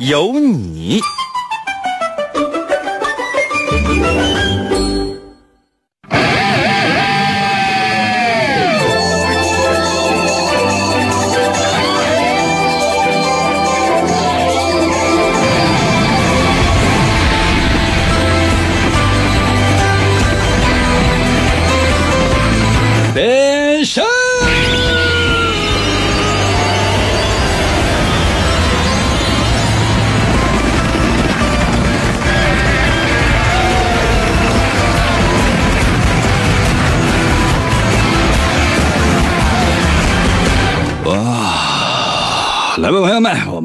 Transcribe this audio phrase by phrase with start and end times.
[0.00, 0.98] 有你。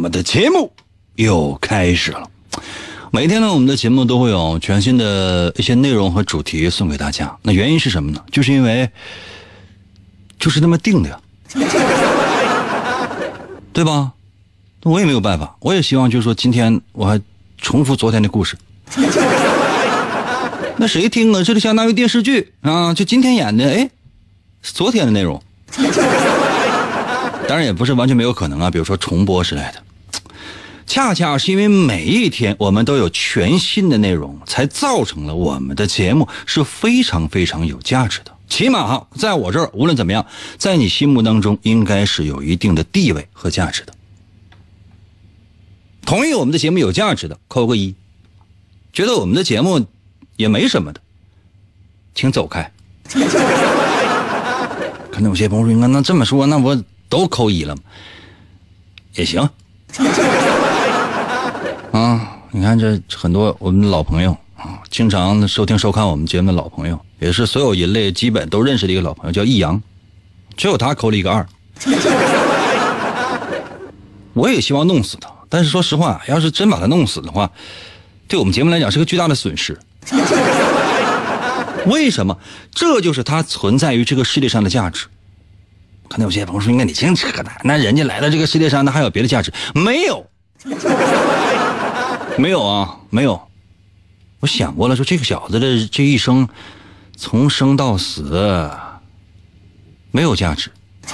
[0.05, 0.71] 我的节目
[1.15, 2.29] 又开始了。
[3.09, 7.35] 每天呢，我们的节目都会有全新的一些内容和主题送给大家。
[7.41, 8.23] 那原因是什么呢？
[8.31, 8.87] 就是因为
[10.37, 11.19] 就是那么定的呀，
[13.73, 14.11] 对吧？
[14.83, 17.19] 那我也没有办法，我也希望就是说今天我还
[17.57, 18.55] 重复昨天的故事。
[20.77, 21.41] 那谁听啊？
[21.43, 23.89] 这就相当于电视剧啊，就今天演的，哎，
[24.61, 25.41] 昨天的内容。
[27.47, 29.81] 当然也不是完全没有可能啊，比如说重播之类的。
[30.95, 38.31] 恰恰是因为每一天我们都有全新的内容，才造成了我们的节目是非常非常有价值的。
[38.47, 40.25] 起码哈，在我这儿，无论怎么样，
[40.57, 43.93] 在你心目当中应该是有一定的地位和价值的。
[46.05, 47.93] 同意我们的节目有价值的，扣个一；
[48.93, 49.85] 觉得我们的节目
[50.37, 51.01] 也没什么的，
[52.13, 52.71] 请走开。
[55.11, 57.81] 可能有些朋友说：“那这么说，那我都扣一了吗？”
[59.15, 59.49] 也行。
[61.95, 62.19] 啊，
[62.51, 69.81] 你看这很多我们老朋友啊，经常收听收看我们节目的老朋友，也是所有人类基本都认识的一个老朋友，叫易阳，
[70.57, 71.47] 只有他扣了一个二。
[74.33, 77.49] 我也希望弄死他，但是说实话，要是真把他弄死的话，
[78.27, 79.79] 对我们节目来讲是个巨大的损失。
[81.87, 82.37] 为什么？
[82.73, 85.05] 这就是他存在于这个世界上的价值。
[86.09, 89.53] 可能有些朋友说：“应该你净扯淡，那人家来到这个世界上，那还有别的价值？
[89.73, 90.25] 没有，
[92.37, 93.41] 没有啊，没有。
[94.41, 96.47] 我想过了，说这个小子的这一生，
[97.15, 98.69] 从生到死，
[100.11, 100.69] 没有价值，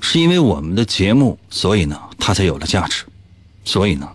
[0.00, 3.04] 是因为我们的节目，所以呢，他才有了价值。
[3.64, 4.08] 所以呢，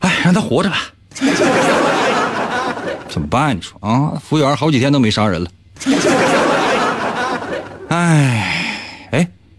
[0.00, 0.76] 哎，让他活着吧。
[3.08, 3.56] 怎么办？
[3.56, 5.50] 你说啊，服务员好几天都没杀人了。
[7.88, 8.57] 哎，哎，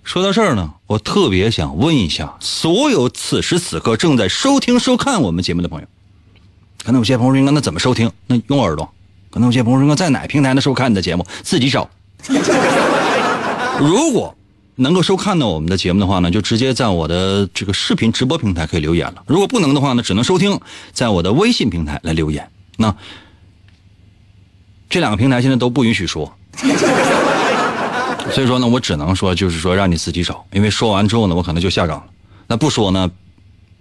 [0.10, 5.88] 说到这儿呢，我特别想问一下所有此时此刻正在收听收看我们节目的朋友，
[6.84, 8.12] 可能有些朋友说，那怎么收听？
[8.26, 8.92] 那用耳朵。
[9.30, 11.24] 可能有些朋友说，在哪平台能收看你的节目？
[11.44, 11.88] 自己找。
[13.80, 14.36] 如果
[14.78, 19.22] 能够收看到我们的节目的话呢，就直接在我的这个视频直播平台可以留言了。
[19.28, 20.60] 如果不能的话呢，只能收听，
[20.92, 22.50] 在我的微信平台来留言。
[22.78, 22.96] 那
[24.90, 26.36] 这两个平台现在都不允许说。
[28.32, 32.06] 所以说呢，我只能说，就是说让你自己找，因为说完之后呢，我可能就下岗了。
[32.48, 33.10] 那不说呢，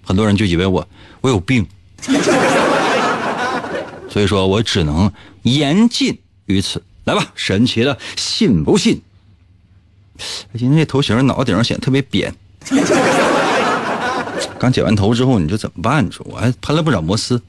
[0.04, 0.86] 很多人就以为我
[1.20, 1.66] 我有病。
[4.10, 6.82] 所以说我只能言尽于此。
[7.04, 9.00] 来吧，神奇的，信不信？
[10.58, 12.34] 今天这头型脑袋顶上显得特别扁。
[14.58, 16.04] 刚剪完头之后，你说怎么办？
[16.04, 17.40] 你说我还喷了不少摩丝。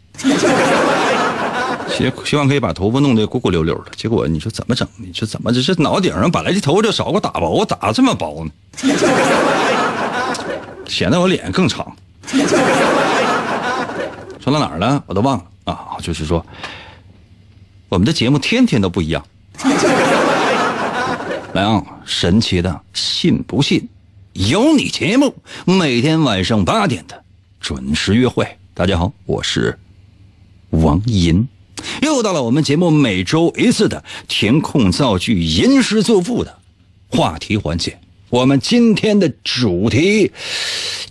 [1.99, 4.87] 希希望可以把头发弄得鼓鼓溜溜的，结果你说怎么整？
[4.95, 8.51] 你说怎么这这脑顶上本来这头发就少我打薄，打这么薄呢？
[10.87, 11.93] 显得我脸更长。
[14.39, 15.03] 说到哪儿了？
[15.07, 15.97] 我都忘了啊！
[16.01, 16.45] 就是说，
[17.89, 19.21] 我们的节目天天都不一样。
[21.53, 23.89] 来啊，神奇的，信不信？
[24.33, 25.35] 有你节目，
[25.65, 27.21] 每天晚上八点的
[27.59, 28.47] 准时约会。
[28.73, 29.77] 大家好，我是
[30.69, 31.45] 王银。
[32.09, 36.57] 又到了我们节目每周一次的填空造句、吟诗作赋的
[37.07, 37.99] 话题环节。
[38.29, 40.31] 我们今天的主题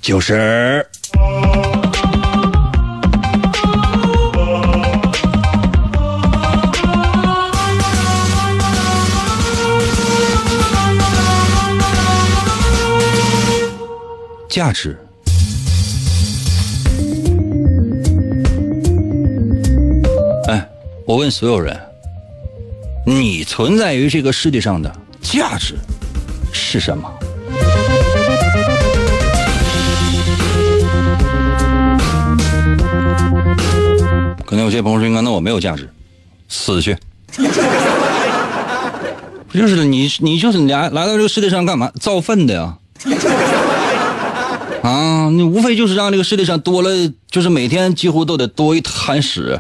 [0.01, 0.85] 就是
[14.49, 14.99] 价值
[21.09, 21.75] 我问所有人，
[23.07, 25.75] 你存在于这个世界上的价值
[26.53, 27.11] 是什么？
[34.45, 35.89] 可能有些朋友说：“那我没有价值，
[36.47, 36.95] 死去。”
[39.49, 40.11] 不就是你？
[40.19, 41.91] 你就是来来到这个世界上干嘛？
[41.99, 42.77] 造粪的呀！
[44.83, 46.91] 啊，你无非就是让这个世界上多了，
[47.31, 49.59] 就是每天几乎都得多一滩屎。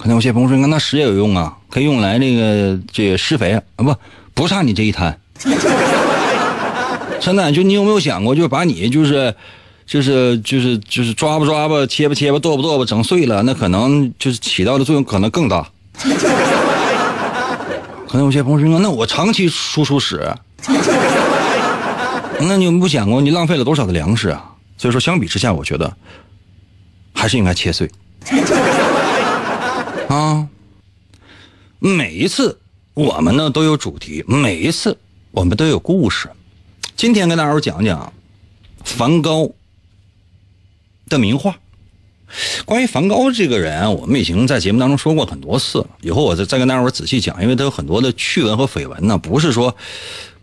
[0.00, 3.94] 可能有些朋友说：“那屎也有用啊，可以用来那个这个施肥啊，不
[4.32, 5.20] 不差你这一摊。
[7.20, 9.34] ”真的，就你有没有想过，就是把你就是。
[9.86, 15.68] 就是就是就是抓吧抓吧，切吧切吧，剁吧剁吧，整碎了，那可能就是起到的作用可能更大。
[18.06, 20.32] 可能有些朋友说，那我长期输出屎，
[22.38, 24.44] 那你有没有想过你浪费了多少的粮食啊？
[24.78, 25.92] 所以说，相比之下，我觉得
[27.12, 27.90] 还是应该切碎。
[30.20, 30.48] 啊，
[31.78, 32.60] 每一次
[32.92, 34.98] 我们呢都有主题，每一次
[35.30, 36.28] 我们都有故事。
[36.94, 38.12] 今天跟大伙讲讲
[38.84, 39.50] 梵高。
[41.08, 41.56] 的名画，
[42.64, 45.86] 关于梵高这个人，我们已经在节目当中说过很多次了。
[46.02, 49.74] 以后我再再跟大伙仔细讲，因为他有很多的趣闻和绯闻呢，不是说，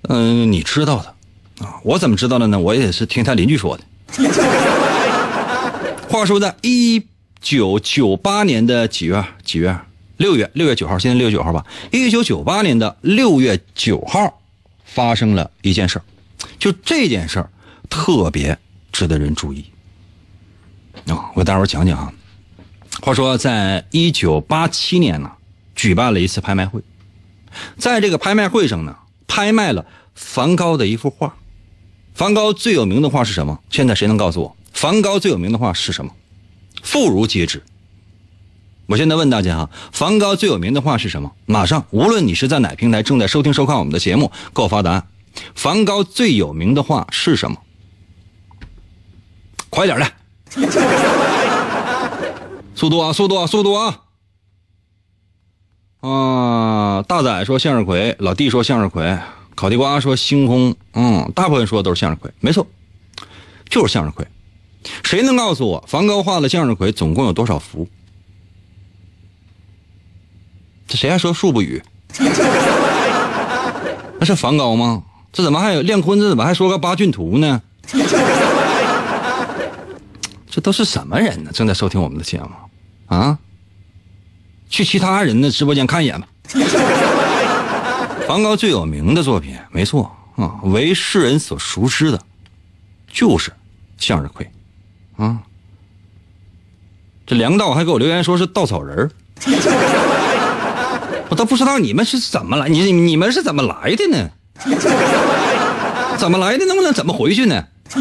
[0.09, 2.59] 嗯，你知道的啊，我怎么知道的呢？
[2.59, 3.83] 我也是听他邻居说的。
[6.09, 7.01] 话说在一
[7.41, 9.23] 九九八年的几月？
[9.43, 9.79] 几月？
[10.17, 10.49] 六月？
[10.53, 10.97] 六月九号？
[10.97, 11.65] 现在六月九号吧？
[11.91, 14.41] 一九九八年的六月九号，
[14.83, 16.01] 发生了一件事
[16.57, 17.47] 就这件事
[17.89, 18.57] 特别
[18.91, 19.65] 值得人注意。
[21.07, 22.11] 啊，我给大伙讲讲啊。
[23.01, 25.31] 话说，在一九八七年呢，
[25.75, 26.81] 举办了一次拍卖会，
[27.77, 28.97] 在这个拍卖会上呢，
[29.27, 29.85] 拍卖了
[30.15, 31.35] 梵高的一幅画。
[32.15, 33.59] 梵高最有名的画是什么？
[33.69, 34.57] 现在谁能告诉我？
[34.73, 36.11] 梵高最有名的画是什么？
[36.81, 37.63] 妇孺皆知。
[38.87, 41.33] 我现在问大家啊，梵高最有名的画是什么？
[41.45, 45.07] 马上，无论你是在哪平台正在收听收看我们的节目，给我发答案。
[45.53, 47.57] 梵高最有名的画是什么？
[49.69, 50.11] 快点的！
[52.73, 54.03] 速度啊，速度啊，速度啊！
[55.99, 59.19] 啊，大仔说向日葵，老弟说向日葵，
[59.55, 62.65] 烤地瓜说星空，嗯，大部分说的都是向日葵，没错，
[63.69, 64.25] 就是向日葵。
[65.03, 67.87] 谁能告诉我，梵高画的向日葵总共有多少幅？
[70.87, 71.83] 这谁还说数不语？
[74.19, 75.03] 那是梵高吗？
[75.33, 76.19] 这怎么还有亮坤？
[76.19, 77.61] 这怎么还说个八骏图呢？
[80.49, 81.51] 这都是什么人呢？
[81.53, 82.49] 正在收听我们的节目，
[83.07, 83.37] 啊？
[84.69, 86.27] 去其他人的直播间看一眼吧。
[88.27, 92.19] 梵高最有名的作品，没错啊，为世人所熟知的，
[93.11, 93.53] 就是
[93.97, 94.49] 向日葵，
[95.17, 95.39] 啊。
[97.25, 99.11] 这梁道还给我留言说是稻草人
[101.29, 104.29] 我都不知道你们是怎么来，你你们是怎么来的呢？
[106.17, 106.65] 怎么来的？
[106.65, 107.65] 能不能怎么回去呢？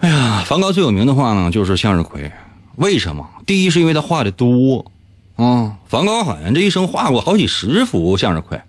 [0.00, 2.30] 哎呀，梵高最有名的画呢，就是向日葵。
[2.76, 3.26] 为什么？
[3.44, 4.92] 第一是因为他画的多，
[5.34, 8.60] 啊，梵高好像这一生画过好几十幅向日葵。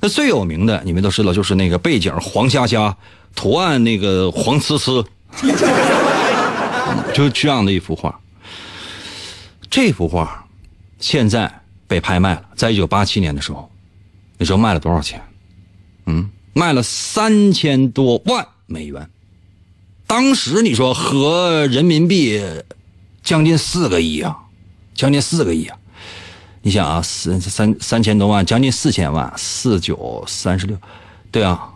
[0.00, 2.96] 那最有名的，你们都知道，就是那个背景黄瞎瞎，
[3.34, 5.04] 图案那个黄呲呲，
[7.14, 8.18] 就这样的一幅画。
[9.70, 10.46] 这幅画
[10.98, 13.70] 现在被拍卖了，在一九八七年的时候，
[14.38, 15.22] 你说卖了多少钱？
[16.06, 19.08] 嗯，卖了三千多万美元。
[20.06, 22.42] 当时你说合人民币
[23.22, 24.36] 将近四个亿啊，
[24.94, 25.78] 将近四个亿啊！
[26.62, 30.76] 你想啊，三三三千多万，将近四千万，四九三十六，
[31.30, 31.70] 对啊。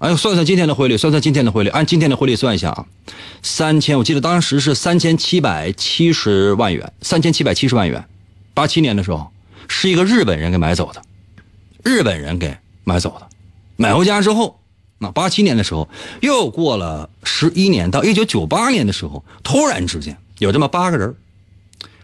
[0.00, 2.86] 哎，算算今天的汇率，算算今天的汇率，按今天的汇率算一下啊，
[3.42, 8.02] 三千，我记得当时是三千七百七十万元，三千七百七十万元，
[8.54, 9.30] 八七年的时候
[9.68, 11.02] 是一个日本人给买走的，
[11.84, 13.28] 日本人给买走的，
[13.76, 14.56] 买回家之后。
[15.02, 15.88] 那八七年的时候，
[16.20, 21.14] 又过了十一年，到一九九八年的时候，突然之间有这么八个人，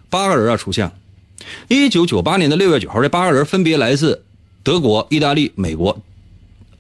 [0.08, 0.92] 八个人啊出现了。
[1.68, 4.24] 一九九八年的六月九号，这八个人分别来自
[4.62, 5.98] 德国、意大利、美国、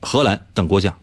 [0.00, 0.96] 荷兰等国家。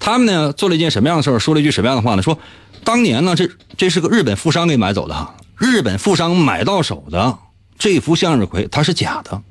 [0.00, 1.38] 他们呢做了一件什么样的事儿？
[1.38, 2.22] 说了一句什么样的话呢？
[2.22, 2.36] 说
[2.82, 5.34] 当年呢，这这是个日本富商给买走的。
[5.56, 7.38] 日本富商买到手的
[7.78, 9.42] 这幅向日葵，它是假的。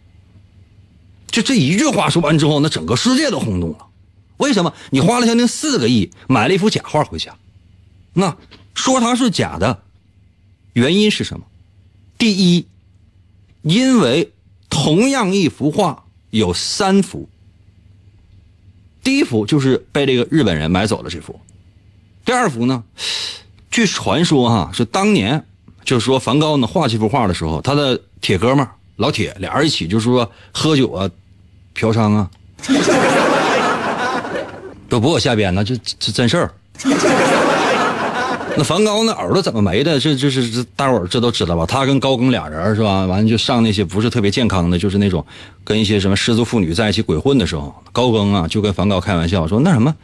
[1.27, 3.85] 就这一句话说完之后，那整个世界都轰动了。
[4.37, 7.35] 为什么你花了将近四个亿买了一幅假画回家？
[8.13, 8.35] 那
[8.73, 9.83] 说它是假的，
[10.73, 11.45] 原因是什么？
[12.17, 12.65] 第一，
[13.61, 14.33] 因为
[14.69, 17.29] 同样一幅画有三幅，
[19.09, 21.39] 第一幅就是被这个日本人买走了这幅，
[22.23, 22.83] 第二幅呢，
[23.71, 25.43] 据传说哈，是当年
[25.83, 31.09] 就是说梵高呢画这幅画的时候，他的铁哥们老铁俩人一起就是说喝酒啊、
[31.73, 32.29] 嫖娼啊，
[34.87, 36.53] 都 不我瞎编呢，这这真事儿。
[38.59, 39.97] 那梵高那耳朵怎么没的？
[39.97, 41.65] 这这是这大伙儿这都知道吧？
[41.65, 43.05] 他跟高更俩人是吧？
[43.05, 45.25] 完了就上那些不是特别健康的，就是那种
[45.63, 49.95] 跟一些什么失足妇女在一起鬼混的时候，高更啊就跟梵高开玩笑说：“那什么，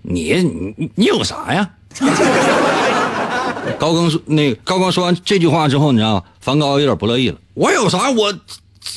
[0.00, 1.68] 你你你有啥呀？”
[3.78, 6.22] 高更说：“那高更说完这句话之后，你知道吗？
[6.40, 7.36] 梵高有点不乐意了。
[7.52, 8.10] 我有啥？
[8.10, 8.32] 我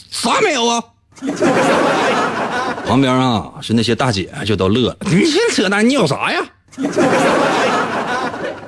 [0.10, 0.82] 啥没有啊？”
[2.88, 4.98] 旁边啊是那些大姐就都乐了。
[5.02, 6.40] 你先扯淡，你有啥呀？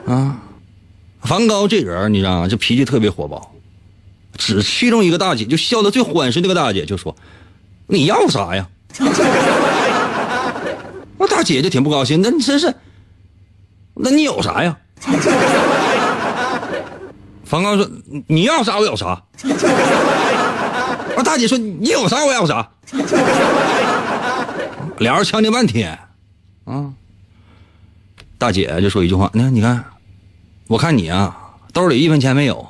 [0.06, 0.38] 啊，
[1.22, 2.48] 梵高这人你知道吗？
[2.48, 3.52] 这脾气特别火爆。
[4.38, 7.16] 只其中一个大姐就笑得最欢实那个大姐就说
[7.88, 8.68] ：“你要啥呀？”
[11.18, 12.22] 那大姐就挺不高兴。
[12.22, 12.76] 那你真是，
[13.94, 14.78] 那你有啥呀？
[17.46, 17.90] 梵高说
[18.28, 19.24] ：“你要啥我有啥。”
[21.16, 22.70] 那大姐说：“你有啥我要啥。”
[25.00, 25.98] 俩人呛呛半天，
[26.66, 26.92] 啊，
[28.38, 29.82] 大姐就说一句话：“你看你看。”
[30.68, 31.38] 我看你啊，
[31.74, 32.68] 兜里一分钱没有，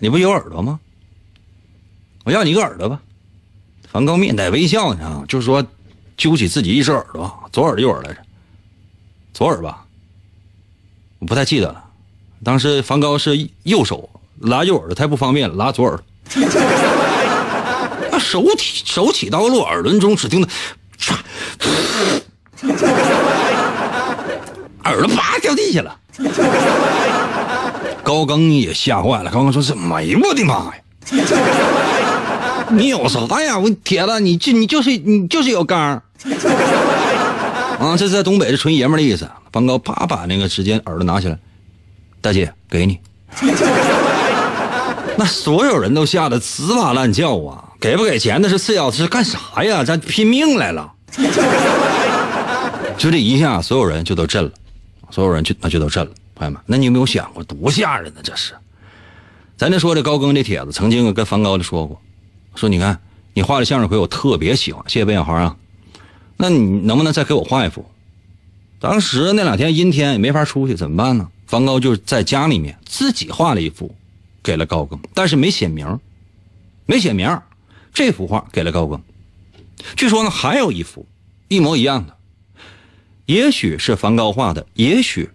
[0.00, 0.80] 你不有耳朵吗？
[2.24, 3.00] 我要你个耳朵吧。
[3.90, 5.64] 梵高面带微笑呢，就是说，
[6.16, 8.20] 揪起自己一只耳朵，左耳右耳来着，
[9.32, 9.84] 左耳吧，
[11.20, 11.84] 我不太记得了。
[12.42, 16.00] 当时梵高是右手拉右耳朵太不方便了，拉左耳。
[18.10, 20.48] 那 手起手起刀落，耳轮中，只听的，
[24.82, 26.00] 耳朵啪掉地下了。
[28.08, 29.30] 高更也吓坏了。
[29.30, 30.00] 高更说：“怎么？
[30.00, 30.80] 我的妈呀！
[32.72, 33.58] 你有啥呀？
[33.58, 36.02] 我铁子，你就你就是你就是有刚啊！
[37.98, 41.38] 这在东北是纯爷们的意思。”梵高啪把那个直接耳朵拿起来，
[42.22, 42.98] 大姐给你。
[45.18, 47.62] 那所有人都吓得直哇乱叫啊！
[47.78, 49.84] 给不给钱那是次要，是干啥呀？
[49.84, 50.90] 咱拼命来了。
[52.96, 54.50] 就这一下，所有人就都震了，
[55.10, 56.10] 所有人就那就都震了。
[56.38, 58.20] 朋友们，那你有没有想过多吓人呢？
[58.22, 58.54] 这是，
[59.56, 62.00] 咱就说这高更这帖子曾经跟梵高的说过，
[62.54, 63.00] 说你看
[63.34, 65.56] 你画的向日葵我特别喜欢，谢谢白小孩啊，
[66.36, 67.84] 那你能不能再给我画一幅？
[68.78, 71.28] 当时那两天阴天也没法出去，怎么办呢？
[71.48, 73.92] 梵高就在家里面自己画了一幅，
[74.40, 75.98] 给了高更，但是没写名，
[76.86, 77.36] 没写名，
[77.92, 79.02] 这幅画给了高更。
[79.96, 81.04] 据说呢还有一幅
[81.48, 82.16] 一模一样的，
[83.26, 85.28] 也许是梵高画的，也许。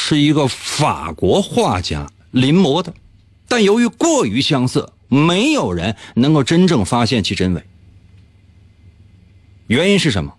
[0.00, 2.94] 是一个法国画家临摹的，
[3.48, 7.64] 但由于过于相似，没有人能够真正发现其真伪。
[9.66, 10.34] 原因是什么？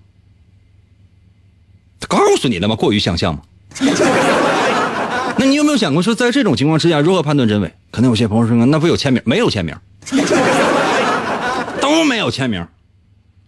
[2.08, 2.76] 告诉你了吗？
[2.76, 3.42] 过于相像吗？
[5.38, 7.72] 那你有没有想过说，在这种情况之下，如何判断真伪？
[7.92, 9.22] 可能有些朋友说，那不有签名？
[9.26, 9.76] 没有签名，
[11.82, 12.66] 都没有签名，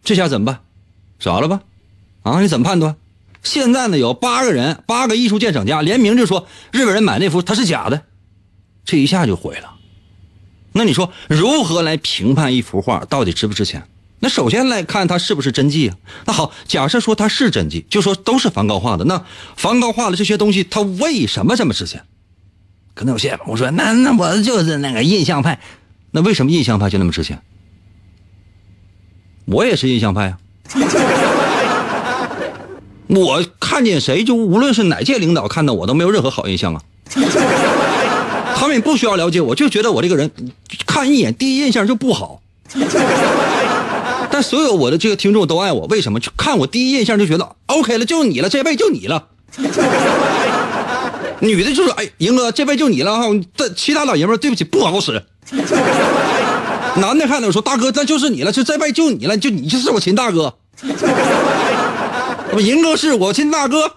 [0.03, 0.60] 这下怎么办？
[1.20, 1.62] 傻了吧？
[2.24, 2.96] 啊，你怎么判断？
[3.43, 8.03] 现在呢，有八个人，八个艺术鉴赏家联名就说日本人买那幅它是假的，
[8.86, 9.75] 这一下就毁了。
[10.74, 13.88] 那你说如何来评判一幅画到底值不值钱？
[14.19, 15.98] 那首先来看它是不是真迹啊？
[16.25, 22.03] 那好，假设说它是真迹，就说都是梵高画的，那梵高画的这些东西，它为什么这么值钱？
[22.93, 25.60] 可能有些我说那那我就是那个印象派，
[26.12, 27.41] 那为什么印象派就那么值钱？
[29.45, 30.38] 我也是印象派啊。
[33.13, 36.82] 我看见谁，就无论是哪届领导看到我，都没有任何好印象啊。
[38.56, 40.32] 他们也不需要了解我，就觉得我这个人，
[40.86, 42.41] 看一眼第一印象就不好。
[44.32, 46.20] 但所有我的这个听众都爱我，为什么？
[46.20, 49.27] 就看我第一印象就觉得 OK 了，就你了，这辈就你了。
[51.39, 53.25] 女的就说：“哎，赢哥，这辈就你了哈。”
[53.58, 55.22] 这其他老爷们对不起，不好使。
[56.98, 60.53] 男的看到说：“大哥，那就是你了，就这辈就你了，就你就是我秦大哥。”
[62.53, 63.96] 我银哥是我亲大哥，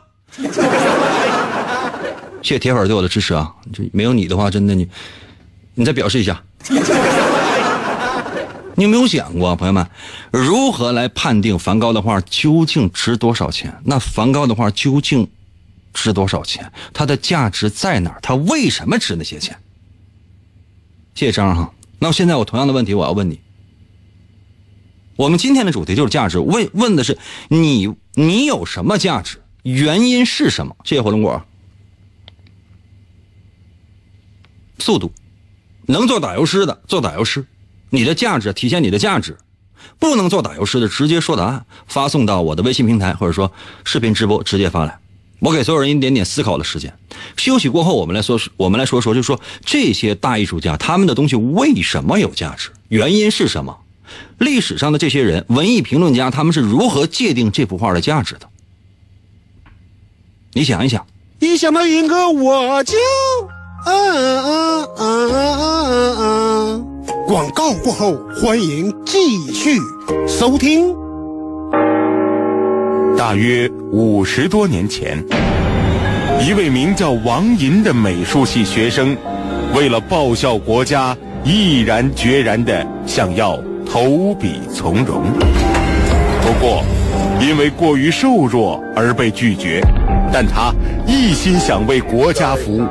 [2.43, 3.53] 谢谢铁粉对我的支持啊！
[3.73, 4.89] 就没有你的话，真的你，
[5.75, 6.43] 你再表示一下。
[8.77, 9.87] 你有没有想过，朋友们，
[10.33, 13.73] 如何来判定梵高的画究竟值多少钱？
[13.85, 15.29] 那梵高的画究竟
[15.93, 16.71] 值多少钱？
[16.93, 18.19] 它的价值在哪儿？
[18.21, 19.57] 它为什么值那些钱？
[21.15, 21.73] 谢谢张哈。
[21.99, 23.41] 那现在我同样的问题我要问你。
[25.17, 27.19] 我们今天的主题就是价值，问问的是
[27.49, 30.77] 你你有什么价值，原因是什么？
[30.85, 31.43] 谢谢火龙果。
[34.81, 35.13] 速度，
[35.87, 37.47] 能做打油诗的做打油诗，
[37.91, 39.39] 你的价值体现你的价值，
[40.01, 43.53] 不能做打油诗的直接说答案，发送到我的微信平台或者说
[43.85, 44.99] 视频直播直接发来。
[45.39, 46.93] 我给所有人一点点思考的时间。
[47.37, 53.79] 休息过后，我们来说，我们来说说，就说这些大艺术家他们的东西为什么有价值，原因是什么？
[54.39, 58.49] 历史上的这些人，文艺评论家他们是如何界定这幅画的价值的？
[60.53, 61.07] 你想一想，
[61.41, 62.97] 一想到银哥，我就
[63.87, 66.87] 嗯嗯嗯嗯嗯嗯。
[67.27, 69.79] 广告过后，欢迎继续
[70.29, 70.95] 收听。
[73.17, 75.25] 大约五十多年前，
[76.47, 79.17] 一位名叫王银的美术系学生，
[79.75, 83.59] 为了报效国家，毅然决然的想要
[83.95, 85.23] 投笔从戎。
[86.43, 86.83] 不过，
[87.41, 89.81] 因为过于瘦弱而被拒绝。
[90.33, 90.75] 但他
[91.07, 92.85] 一心想为国家服务。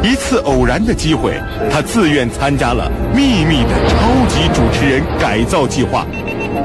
[0.00, 1.32] 一次偶然的机会，
[1.72, 6.06] 他自愿参加了秘密的超级主持人改造计划。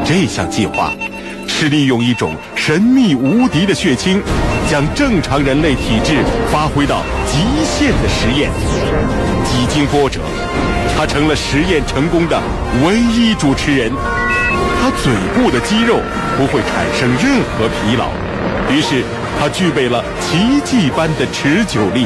[0.06, 0.94] 这项计划。
[1.48, 4.22] 是利用一种神秘无敌的血清，
[4.70, 6.14] 将正常人类体质
[6.52, 8.52] 发挥到极限的实验。
[9.44, 10.22] 几经波折，
[11.00, 12.38] 他成了实验成功的
[12.86, 13.90] 唯一主持人。
[14.82, 15.96] 他嘴部的肌肉
[16.38, 18.10] 不会产生任何疲劳，
[18.70, 19.02] 于是
[19.40, 22.06] 他具备了奇迹般的持久力。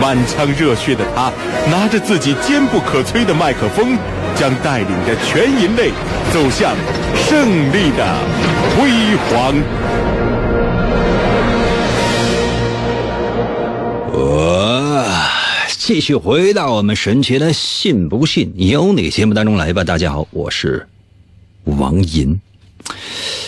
[0.00, 1.30] 满腔热血的他，
[1.70, 3.98] 拿着自己坚不可摧的麦克风。
[4.34, 5.90] 将带领着全人类
[6.32, 6.72] 走向
[7.16, 8.06] 胜利的
[8.70, 8.88] 辉
[9.28, 9.52] 煌。
[15.88, 19.84] 继续回到我们神奇的“信不信由你”节目当中来吧。
[19.84, 20.86] 大家好，我是
[21.64, 22.38] 王银。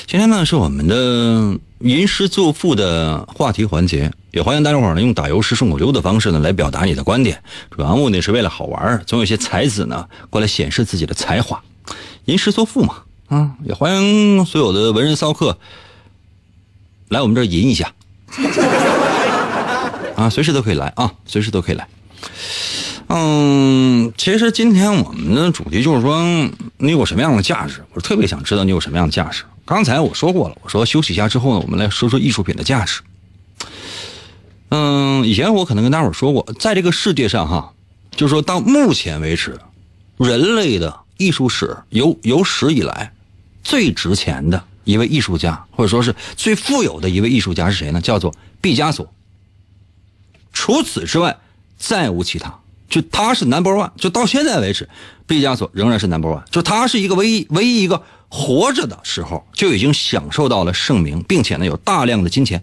[0.07, 4.11] 今天呢是我们的吟诗作赋的话题环节。
[4.31, 11.63] 也欢迎大家伙儿呢用打油诗顺口溜的方式呢来表达你的观点，主要目的是为了好玩总有些才子呢过来显示自己的才华，
[12.25, 15.59] 吟诗作赋嘛，啊，也欢迎所有的文人骚客
[17.09, 17.93] 来我们这儿吟一下，
[20.17, 21.87] 啊，随时都可以来啊，随时都可以来。
[23.09, 26.23] 嗯，其实今天我们的主题就是说
[26.79, 29.43] 你有什么样的价值，我特别想知道你有什么样的价值。
[29.65, 33.01] 刚才我说过了，我说休息一下之后呢，我们来说说艺术品的价值。
[34.69, 37.73] 嗯，以前我可能跟大伙说过，在这个世界上哈，
[38.13, 39.59] 就是说到目前为止，
[40.17, 43.13] 人类的艺术史有有史以来
[43.65, 48.01] 最值钱的一位艺术家，或者说是最富有的一位艺术家是谁呢？
[48.01, 49.13] 叫做毕加索。
[50.53, 51.37] 除此之外，
[51.81, 52.55] 再无其他。
[52.89, 54.89] 就他是 number one，就到现在为止，
[55.27, 56.43] 毕加索仍然是 number one。
[56.51, 62.63] 就他是一个唯一唯一一个活着的时候就已经享受到了盛名，并且呢有大量的金钱。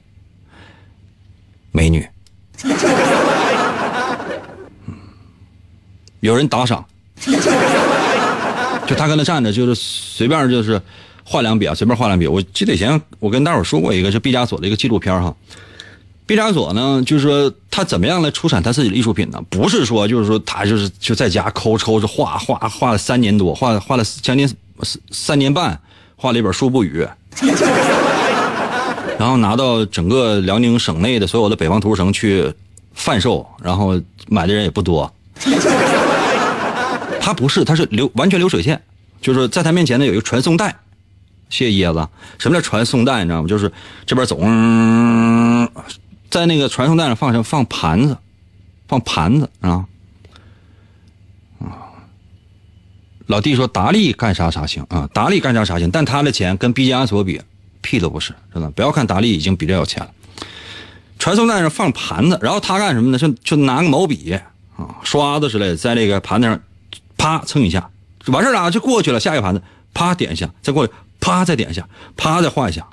[1.71, 2.07] 美女，
[6.19, 6.83] 有人打赏，
[8.85, 10.81] 就他跟那站着，就是随便就是
[11.23, 12.27] 画两笔啊，随便画两笔。
[12.27, 15.35] 我记得以前我跟大伙说过一个，就毕加索的一个纪录片哈。
[16.27, 19.41] 毕加索呢，就是说他怎么样来出产他自己的艺术品呢？
[19.49, 24.45] 不是说就是说他就是就在家抠抽着画画画了三年多，画画了将近
[24.83, 25.79] 三三年半，
[26.17, 27.03] 画了一本《书不语》。
[29.17, 32.53] 然后拿到整个辽宁省内的所有的北方图书城去
[32.93, 35.11] 贩售，然后买的人也不多。
[37.19, 38.79] 他不是，他是流完全流水线，
[39.21, 40.75] 就是在他面前呢有一个传送带，
[41.49, 42.07] 谢椰子。
[42.37, 43.23] 什么叫传送带？
[43.23, 43.47] 你知道吗？
[43.47, 43.71] 就是
[44.05, 44.37] 这边走，
[46.29, 48.17] 在那个传送带上放上放盘子，
[48.87, 49.85] 放盘子啊。
[51.59, 51.91] 啊，
[53.25, 57.41] 老弟说达利干啥啥行啊，达利干啥啥行，但他的钱跟毕加索比。
[57.79, 58.69] 屁都不是，真的。
[58.71, 60.11] 不要看达利已经比这有钱了，
[61.17, 63.17] 传送带上放盘子，然后他干什么呢？
[63.17, 64.33] 就就拿个毛笔
[64.75, 66.59] 啊、刷子之类的，在那个盘子上
[67.15, 67.89] 啪蹭一下，
[68.25, 69.21] 完事了就过去了。
[69.21, 69.61] 下一个盘子
[69.93, 71.87] 啪点一下，再过去啪再点一下，
[72.17, 72.85] 啪再画一下。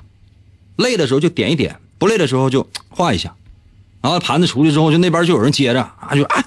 [0.77, 3.33] 累的时候就点一点，不累的时候就画一下。
[4.01, 6.43] 然后盘子出去之后，就那边就有人接着啊，就啊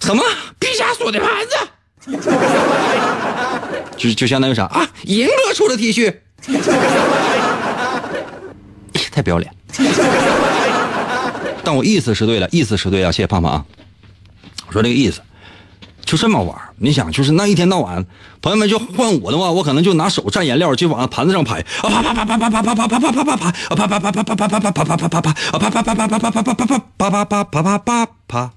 [0.00, 0.22] 什么
[0.58, 1.56] 毕加索的盘子，
[3.98, 4.88] 就就相当于啥啊？
[5.04, 6.14] 银哥出的 T 恤。
[9.12, 9.52] 太不要脸！
[11.64, 13.64] 但我意思是对了，意思是对了，谢谢胖胖啊。
[14.66, 15.20] 我说这个意思
[16.06, 18.06] 就这么玩你想，就是那一天到晚，
[18.40, 28.52] 朋友们就换我的话，我可能就拿手蘸颜料就往盘子上拍，啊啪啪啪啪啪啪啪啪啪啪啪啪啪，啊啪啪啪啪啪啪啪啪啪啪啪啪啪，啊啪啪啪啪啪啪啪啪啪啪啪啪啪啪啪啪。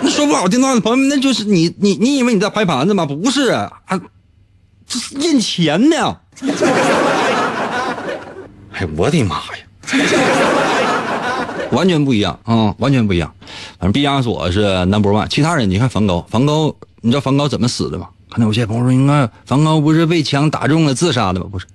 [0.00, 3.04] 那说不好听的话，朋友们，那就是你你你以为你在拍盘子吗？
[3.04, 3.70] 不是啊，
[4.86, 6.16] 这是印钱呢。
[8.72, 9.42] 哎，我的妈呀，
[11.70, 13.32] 完全不一样啊，完全不一样。
[13.78, 18.08] 反正毕加索是 number one，其他人你看梵高，梵高你知道梵高怎么死的吗？
[18.30, 21.46] 可能有些朋友说，应该梵高不是被枪打中了自杀的吗？
[21.50, 21.66] 不是，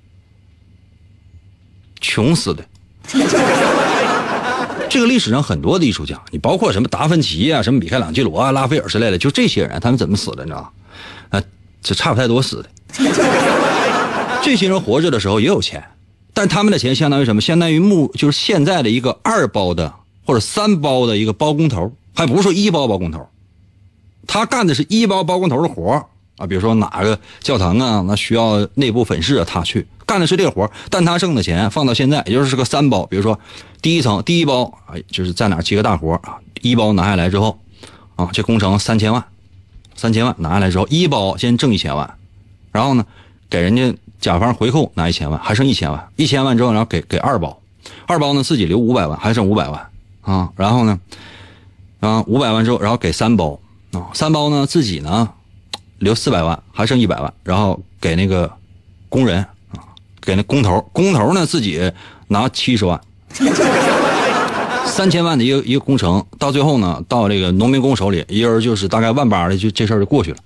[2.00, 2.64] 穷死的。
[4.90, 10.44] 这个历史上很多的艺术家，你包括什么达芬奇啊、什么米开朗基罗啊、拉斐尔之类的，就这些人，他们怎么死的？
[10.44, 10.70] 你知道吗？
[11.40, 11.44] 啊，
[11.82, 12.70] 这差不太多死的。
[14.44, 15.84] 这些人活着的时候也有钱，
[16.34, 17.42] 但他们的钱相当于什么？
[17.42, 19.94] 相当于木，就是现在的一个二包的
[20.26, 23.28] 或者三包的一个包工头，还不是说一包包工头。
[24.26, 26.06] 他干的是一包包工头的活
[26.38, 33.06] 啊，比如说哪个教堂啊，那需要内部粉饰啊，他去干的是这个活但他挣的钱放到现在，也就是个三包。
[33.06, 33.40] 比如说
[33.82, 37.60] 第一层第一包啊，就是在哪接个大活啊，一包拿下来之后，
[38.16, 39.24] 啊，这工程三千万，
[39.96, 42.18] 三千万拿下来之后，一包先挣一千万，
[42.72, 43.06] 然后呢，
[43.50, 43.94] 给人家
[44.24, 47.60] 甲方回扣拿一千万，还剩一千万，一千万之后，然后给给二包，
[48.08, 49.86] 二包呢自己留五百万，还剩五百万
[50.22, 50.98] 啊，然后呢，
[52.00, 53.60] 啊五百万之后，然后给三包。
[53.92, 55.30] 啊，三包呢，自己呢
[56.00, 58.52] 留四百万，还剩一百万，然后给那个
[59.08, 59.38] 工人
[59.72, 59.84] 啊，
[60.20, 61.92] 给那工头，工头呢自己
[62.30, 63.00] 拿七十万，
[64.88, 70.38] 三千万的一个一个工程，到最后呢，到这个农民工手里，一人就是大概万八的，就这事儿就过去了。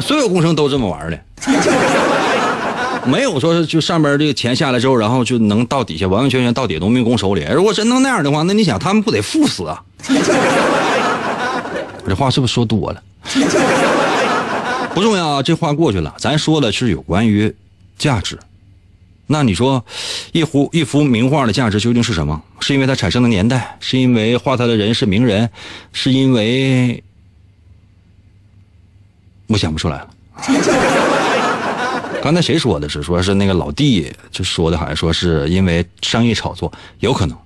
[0.00, 1.18] 所有工程都这么玩的，
[3.06, 7.46] 没有说就上边这个钱下来之后，然后就能到底下完完全全到底农民工手里。
[7.52, 9.82] 如果真能那样的话，那你想他们不得富死啊？
[12.02, 13.02] 我 这话是不是说多了？
[14.94, 16.14] 不重要啊，这话过去了。
[16.18, 17.54] 咱说的是有关于
[17.96, 18.38] 价值。
[19.26, 19.84] 那你说，
[20.32, 22.42] 一幅一幅名画的价值究竟是什么？
[22.58, 23.76] 是因为它产生的年代？
[23.78, 25.48] 是因为画它的人是名人？
[25.92, 27.02] 是因为……
[29.50, 30.08] 我想不出来了。
[32.22, 33.02] 刚才谁说的是？
[33.02, 37.36] 说是那个老弟就说的，好像说是因为商业炒作，有可能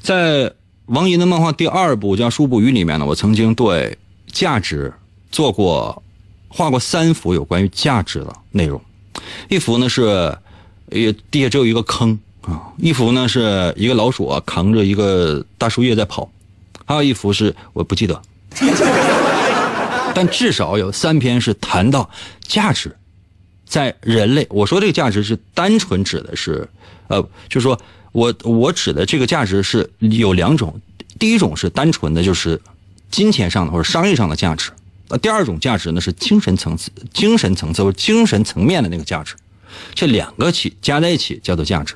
[0.00, 0.52] 在。
[0.88, 3.98] 王银的漫画第二部叫《书不语》里面呢，我曾经对
[4.32, 4.90] 价值
[5.30, 6.02] 做过
[6.48, 8.80] 画过三幅有关于价值的内容。
[9.50, 10.34] 一幅呢是，
[10.90, 16.26] 也地下只有一个坑啊；一幅呢是一个老鼠啊扛着一个大树叶在跑；
[16.86, 18.22] 还有一幅是我不记得。
[20.18, 22.10] 但至少有三篇是谈到
[22.42, 22.96] 价值，
[23.64, 24.44] 在人类。
[24.50, 26.68] 我说这个价值是单纯指的是，
[27.06, 27.80] 呃，就说。
[28.10, 30.80] 我我指的这个价值是有两种，
[31.18, 32.60] 第一种是单纯的，就是
[33.10, 34.72] 金钱上的或者商业上的价值；
[35.08, 39.36] 呃，第二种价值呢是精神层次、精神层次或精神层面的那个价值。
[39.94, 41.94] 这两个起加在一起叫做价值。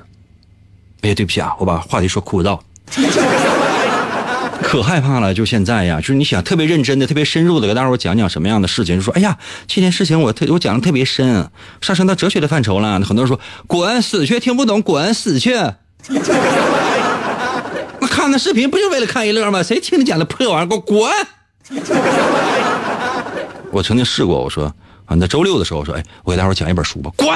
[1.01, 2.57] 哎呀，对不起啊，我把话题说枯燥，
[4.73, 5.35] 可害怕了。
[5.35, 11.47] 就现在呀，就是你想特别认真的、特别深入的给大伙讲讲什么样的事情，就说哎呀，这件事情我特我讲的特别深，
[11.79, 12.99] 上升到哲学的范畴了。
[13.01, 15.53] 很多人说滚死去，听不懂，滚死去。
[17.99, 19.61] 那看那视频不就为了看一乐吗？
[19.61, 21.11] 谁听你讲的破玩意儿，给我滚！
[23.69, 24.73] 我曾经试过，我说
[25.05, 27.29] 啊，在周六的时候，我说，哎，我给大伙讲一本书吧，滚！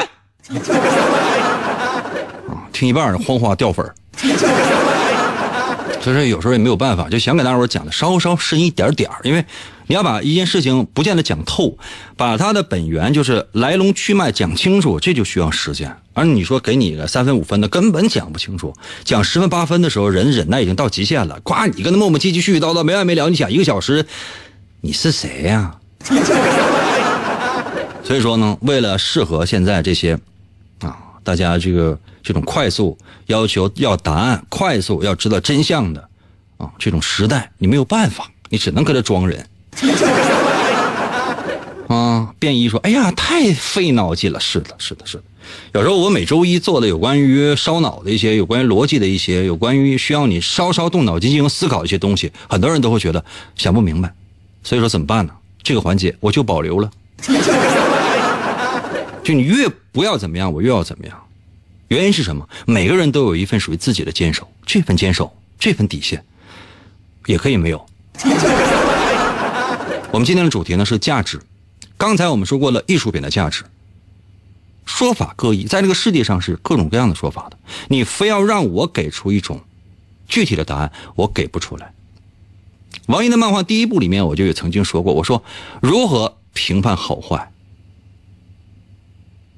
[2.49, 3.85] 啊，听一半哗哗掉粉
[6.07, 9.43] 所以说有时候也没有办法，就想给大伙讲的稍稍深一点点因为。
[9.89, 11.77] 你要把一件事情不见得讲透，
[12.17, 15.95] 把它的本源就是来龙去脉讲清楚，这就需要时间。
[16.13, 18.73] 而你说给你个三分五分的，根本讲不清楚。
[19.05, 21.39] 讲十分八分的时候，人忍耐已经到极限了。
[21.41, 24.05] 夸你跟他磨磨唧唧、絮絮叨叨没完没了，你讲一个小时，
[24.81, 25.73] 你是谁呀？
[28.03, 30.19] 所以说呢，为了适合现在这些，
[31.27, 36.07] 大家这个这种快速要求要答案、快速要知道真相的
[36.55, 39.45] 啊这种时代，你没有办法，你只能搁这装人。
[41.89, 42.33] 啊！
[42.39, 45.23] 便衣说：“哎呀，太费脑筋了。”是的，是的，是的。
[45.73, 53.21] 有时候我每周一做的有关于烧脑的一些、有关于逻辑的一些、有关于需要你稍稍动脑筋进行思考一些东西，很多人都会觉得
[53.57, 54.13] 想不明白。
[54.63, 55.33] 所以说怎么办呢？
[55.61, 56.89] 这个环节我就保留了。
[59.27, 61.21] 就你越不要怎么样，我越要怎么样。
[61.89, 62.47] 原因是什么？
[62.65, 66.23] 每个人都有一份属于自己的坚守，这份坚守，这份底线，
[67.25, 67.85] 也可以没有。
[70.11, 71.41] 我们今天的主题呢是价值。
[71.97, 73.65] 刚才我们说过了艺术品的价值，
[74.85, 77.57] 说法各异，在这个世界上是各种各样的说法的。
[77.89, 79.59] 你非要让我给出一种
[80.29, 81.91] 具体的答案，我给不出来。
[83.07, 85.43] 王寅的漫画第一部里面，我就有曾经说过，我说
[85.81, 87.51] 如何评判好坏？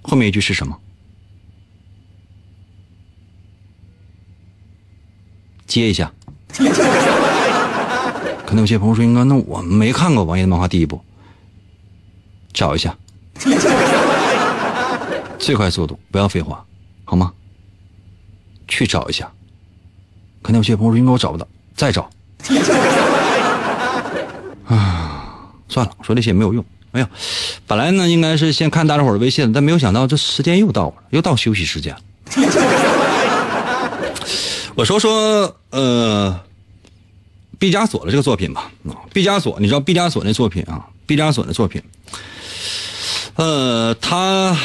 [0.09, 0.77] 后面一句是什么？
[5.67, 6.11] 接一下。
[8.45, 10.99] 可能有些朋友说：“应该那我没看过王爷的漫画第一部，
[12.51, 12.97] 找一下，
[15.37, 16.65] 最快速度，不要废话，
[17.05, 17.31] 好吗？
[18.67, 19.31] 去找一下。
[20.41, 22.09] 可能有些朋友说：‘应该我找不到，再找。
[24.65, 26.65] ’啊，算了，说这些也没有用。
[26.91, 27.07] 没有，
[27.67, 32.01] 本来呢应该是先看大家伙的微信，但没有想到这时间又到了，又到休息时间了。
[34.75, 36.39] ”我说说呃，
[37.57, 38.71] 毕加索的这个作品吧。
[38.87, 40.87] 啊，毕加索，你知道毕加索那作品啊？
[41.05, 41.81] 毕加索的作品，
[43.35, 44.55] 呃，他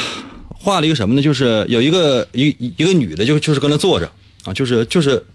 [0.49, 1.21] 画了一个什么呢？
[1.21, 4.09] 就是有一个一一个女的，就就是跟那坐着
[4.45, 5.25] 啊，就是就是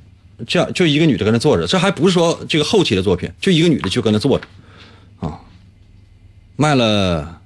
[0.47, 1.67] 这样，就一个女的跟那坐着。
[1.67, 4.47] 这还不是说这个后期的作品，就一个女的就跟那坐着，
[6.61, 7.41] 卖了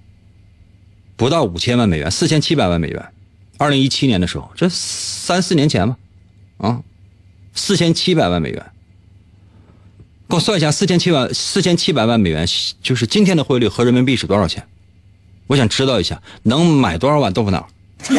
[1.15, 3.11] 不到五千万美元，四千七百万美元。
[3.59, 5.97] 二零一七年的时候，这三四年前吧，
[6.59, 6.83] 啊，
[7.55, 8.61] 四千七百万美元。
[10.29, 12.45] 给我算一下，四千七万四千七百万美元，
[12.83, 14.67] 就是今天的汇率和人民币是多少钱？
[15.47, 17.69] 我想知道一下，能买多少碗豆腐脑？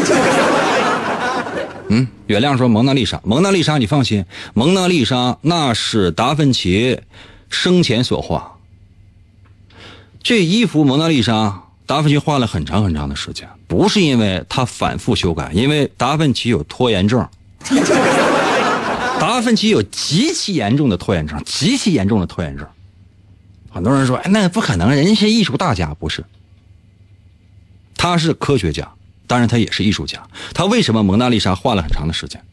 [1.90, 7.02] 嗯，原谅说蒙娜丽莎，蒙娜丽莎你放心，蒙娜丽莎那是达芬奇
[7.50, 8.55] 生前所画。
[10.26, 17.30] 这一幅蒙娜丽莎，达芬奇画了很长很长的时间，不是因为他反复修改，因为达芬奇有拖延症。
[19.20, 22.68] 达芬奇有极其严重的拖延症，极其严重的拖延症。
[23.70, 26.26] 很多人说：“哎，那不可能，人家是艺术大家，不是？
[27.96, 28.92] 他是科学家，
[29.28, 30.28] 当然他也是艺术家。
[30.56, 32.44] 他为什么蒙娜丽莎画了很长的时间？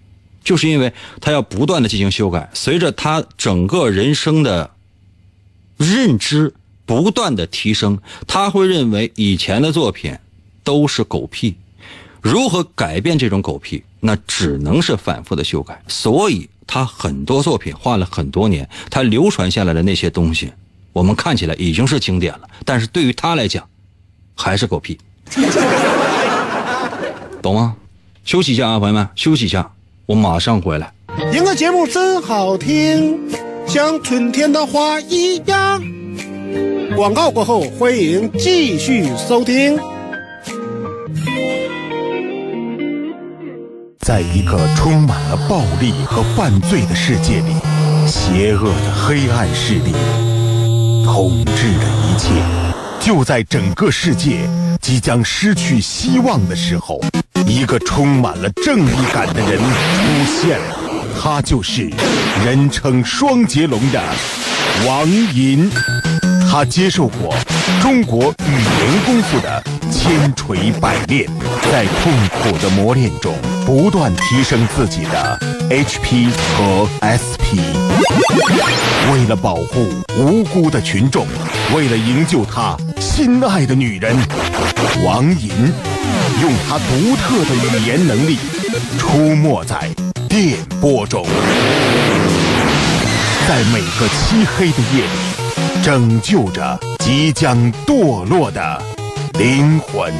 [0.45, 4.73] 就是因为他要不断的进行修改，随着他整个人生的
[5.79, 6.53] 认知
[6.87, 10.17] 不断的提升，他会认为以前的作品
[10.63, 11.57] 都是狗屁。
[12.21, 13.83] 如何改变这种狗屁？
[14.01, 15.83] 那只能是反复的修改。
[15.89, 16.49] 所以。
[16.65, 20.51] 他很多作品画了很多年，他流传下来的那些东西，
[20.95, 23.69] 我们看起来已经是经典了，但是对于他来讲，
[24.35, 24.97] 还是狗屁，
[27.43, 27.77] 懂吗？
[28.25, 29.71] 休息一下啊，朋友们，休息一下，
[30.07, 30.95] 我马上回来。
[31.35, 33.21] 赢个节目真好听，
[33.67, 35.83] 像春天的花一样。
[36.97, 39.79] 广告过后，欢迎继续收听。
[44.01, 47.55] 在一个充满了暴力和犯罪的世界里，
[48.07, 49.93] 邪恶的黑暗势力
[51.05, 52.29] 统治着一切。
[53.01, 54.49] 就在整个世界
[54.81, 57.01] 即将失去希望的时候，
[57.47, 60.77] 一个充满了正义感的人出现了，
[61.21, 61.91] 他就是
[62.45, 64.01] 人称双截龙的
[64.87, 65.71] 王银。
[66.53, 67.35] 他接受过
[67.81, 71.27] 中国语言功夫的千锤百炼，
[71.73, 73.35] 在痛苦的磨练中
[73.65, 77.57] 不断提升自己的 HP 和 SP。
[79.15, 79.89] 为了保护
[80.19, 81.27] 无辜的群众，
[81.75, 84.15] 为了营救他心爱的女人，
[85.07, 85.49] 王银
[86.43, 88.37] 用他独特的语言能力
[88.99, 89.89] 出没在
[90.29, 91.25] 电波中，
[93.49, 95.32] 在每个漆黑的夜里。
[95.81, 98.83] 拯救着即将堕落的
[99.39, 100.13] 灵魂。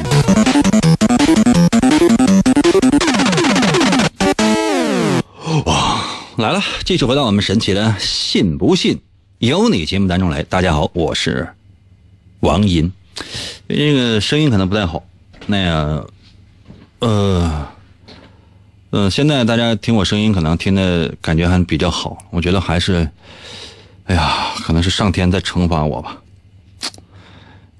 [5.65, 6.03] 哇，
[6.37, 6.61] 来了！
[6.83, 8.99] 继续回到我们神奇的“信不信
[9.37, 10.43] 由你”节目当中来。
[10.43, 11.47] 大家好，我是
[12.41, 12.91] 王银。
[13.69, 15.03] 这个声音可能不太好，
[15.45, 16.09] 那个，
[16.99, 17.67] 呃，
[18.91, 22.17] 嗯，现在大家听我声音可能听的感觉还比较好。
[22.31, 23.09] 我觉得还是。
[24.05, 26.17] 哎呀，可能是上天在惩罚我吧。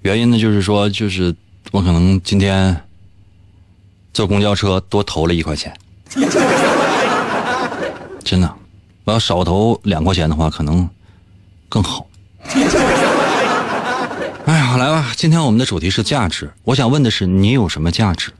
[0.01, 1.35] 原因呢，就是说，就是
[1.71, 2.81] 我可能今天
[4.13, 5.73] 坐公交车多投了一块钱，
[8.23, 8.53] 真的，
[9.03, 10.89] 我要少投两块钱的话，可能
[11.67, 12.07] 更好。
[14.45, 16.51] 哎呀，来吧，今天我们的主题是价值。
[16.63, 18.31] 我想问的是，你有什么价值？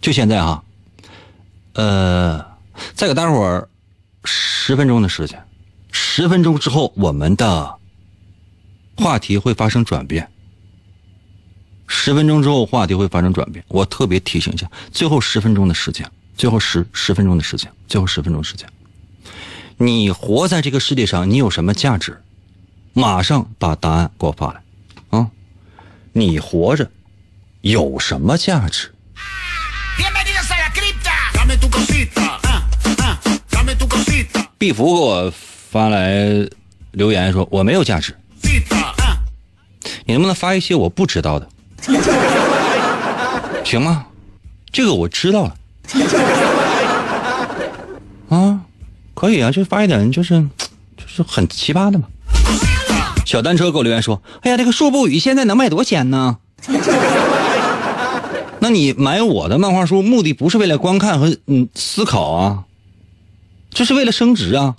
[0.00, 0.62] 就现在啊，
[1.74, 2.44] 呃，
[2.94, 3.68] 再给大伙儿
[4.24, 5.40] 十分钟的时间。
[5.92, 7.78] 十分钟之后，我们的
[8.96, 10.28] 话题会发生转变。
[11.86, 13.64] 十分钟之后，话题会发生转变。
[13.68, 18.66] 我特别提醒一下，最后十分钟的时间，最后十十分钟的时间，最后十分钟时间，
[19.76, 22.22] 你活在这个世界上，你有什么价值？
[22.94, 24.62] 马上把答案给我发来，
[25.10, 25.30] 啊！
[26.12, 26.90] 你活着
[27.60, 28.94] 有什么价值？
[34.58, 35.51] 毕福给我。
[35.72, 36.46] 发来
[36.90, 38.14] 留言说我没有价值，
[40.04, 41.48] 你能不能发一些我不知道的，
[43.64, 44.04] 行吗？
[44.70, 45.56] 这个我知道了，
[48.28, 48.60] 啊，
[49.14, 50.42] 可以啊，就发一点就是
[50.94, 52.04] 就是很奇葩的嘛。
[53.24, 56.36] 小单车给我留言说，哎呀，这个《说不语》现在能卖多少钱呢？
[58.60, 62.64] 那你买我的漫画书目的不是为了观看和嗯思考啊，
[63.70, 64.76] 这是为了升值啊。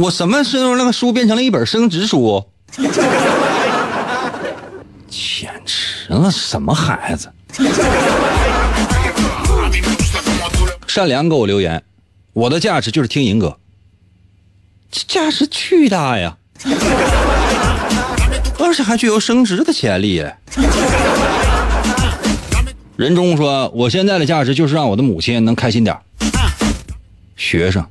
[0.00, 2.42] 我什么时候那个书变成了一本升值书？
[5.10, 7.30] 简直了，什么孩子！
[10.86, 11.82] 善良给我留言
[12.32, 13.58] 我的价值就是听银哥，
[14.90, 16.38] 这价值巨大呀，
[18.58, 20.24] 而且还具有升值的潜力。
[22.96, 25.94] 任中说，我现在的价值就是让我的母亲能开心点
[27.36, 27.84] 学生，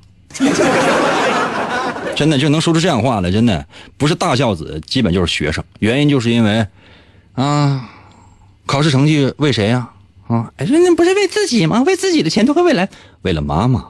[2.19, 3.65] 真的就能说出这样话来，真的
[3.97, 5.63] 不是大孝子，基本就是学生。
[5.79, 6.67] 原因就是因为，
[7.33, 7.89] 啊，
[8.65, 9.89] 考试成绩为谁呀？
[10.27, 11.81] 啊，哎，说那不是为自己吗？
[11.83, 12.89] 为自己的前途和未来，
[13.21, 13.87] 为了妈妈。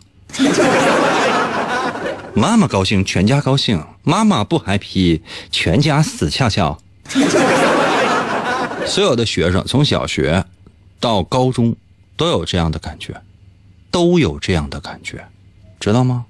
[2.35, 6.77] 妈妈高兴，全家高兴；妈妈不 happy，全家死翘翘。
[8.85, 10.45] 所有的学生从小学
[10.99, 11.75] 到高中
[12.15, 13.19] 都有这样的感觉，
[13.89, 15.25] 都有这样的感觉，
[15.79, 16.25] 知道吗？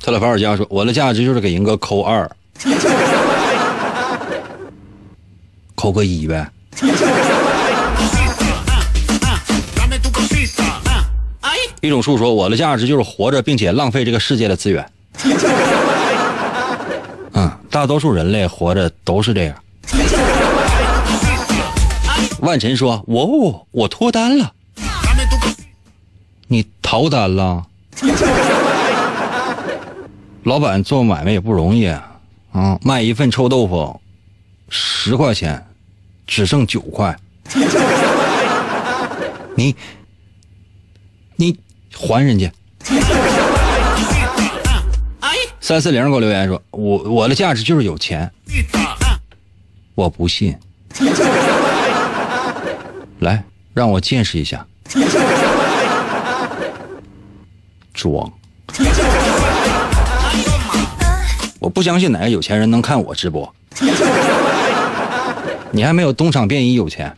[0.00, 2.28] 特勒法尔加说：“我的价值就是给赢哥扣二，
[5.74, 6.48] 扣个一呗。”
[11.80, 14.84] 一种树说：“我的价值就是活着，并且浪费这个世界的资源。
[17.34, 19.54] ”嗯，大多数人类活着都是这样。
[22.40, 24.52] 万晨说：“我我脱单了，
[26.46, 27.66] 你逃单了？
[30.44, 34.00] 老板做买卖也不容易啊，卖一份臭豆腐
[34.68, 35.66] 十块钱，
[36.26, 37.18] 只剩九块，
[39.56, 39.74] 你
[41.36, 41.58] 你
[41.92, 42.50] 还人家。”
[45.60, 48.30] 三四零给我留言说：“我我的价值就是有钱。”
[49.94, 50.56] 我不信。
[53.20, 54.66] 来，让我见识一下。
[57.92, 58.32] 装。
[61.58, 63.52] 我不相信哪个有钱人能看我直播。
[65.72, 67.16] 你还没有东厂便衣有钱。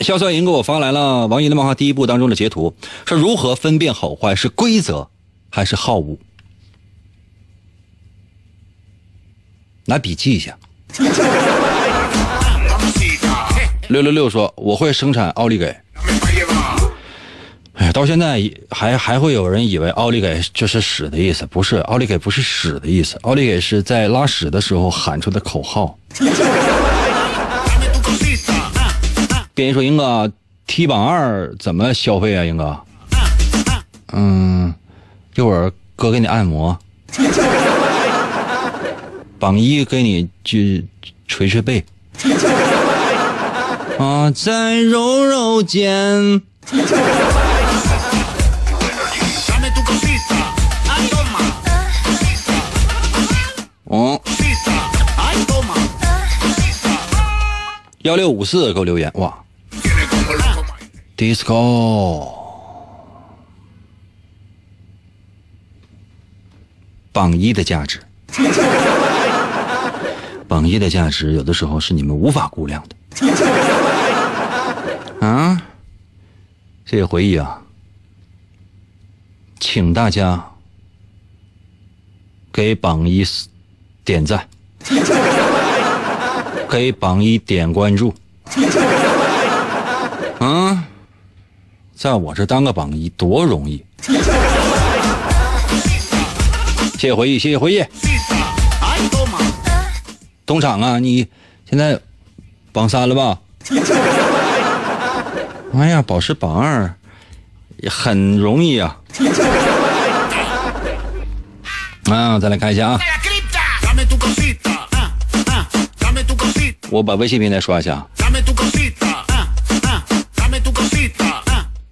[0.00, 5.08] 肖帅银给我发来了王一的漫画第一部当中的截图，说如何分辨好坏是规则
[5.50, 6.18] 还是好恶？
[9.86, 10.56] 拿笔记一下。
[13.88, 15.66] 六六六说我会生产奥利给。
[17.74, 25.98] 哎呀，到现在还还会有人以为奥利给就是屎的意思，不是，奥利给不是屎的意思，奥利给是在拉屎的时候喊出的口号。
[29.54, 30.30] 别人说英哥
[30.66, 32.44] 踢榜二怎么消费啊？
[32.44, 32.78] 英哥，
[34.12, 34.74] 嗯，
[35.34, 36.78] 一会儿哥给你按摩，
[39.38, 40.86] 榜一给你去
[41.28, 41.84] 捶捶背。
[43.98, 46.42] 啊，在柔柔间。
[53.84, 54.20] 哦。
[58.02, 59.34] 幺六五四给我留言哇
[61.16, 62.28] ，disco，
[67.12, 68.00] 榜一的价值，
[70.46, 72.94] 榜一的价值有的时候是你们无法估量的。
[75.26, 75.60] 啊，
[76.84, 77.60] 谢谢回忆啊，
[79.58, 80.52] 请大家
[82.52, 83.26] 给榜一
[84.04, 84.48] 点赞，
[86.70, 88.14] 给榜一点关注。
[90.38, 90.86] 啊，
[91.96, 93.84] 在我这当个榜一多容易。
[96.96, 97.84] 谢谢回忆，谢谢回忆。
[100.46, 101.26] 东厂啊，你
[101.68, 102.00] 现在。
[102.72, 103.40] 榜三了吧？
[105.74, 106.94] 哎呀，保持榜二
[107.90, 108.96] 很容易啊！
[112.10, 113.00] 啊，再来看一下啊！
[116.90, 118.06] 我把微信平台刷一下。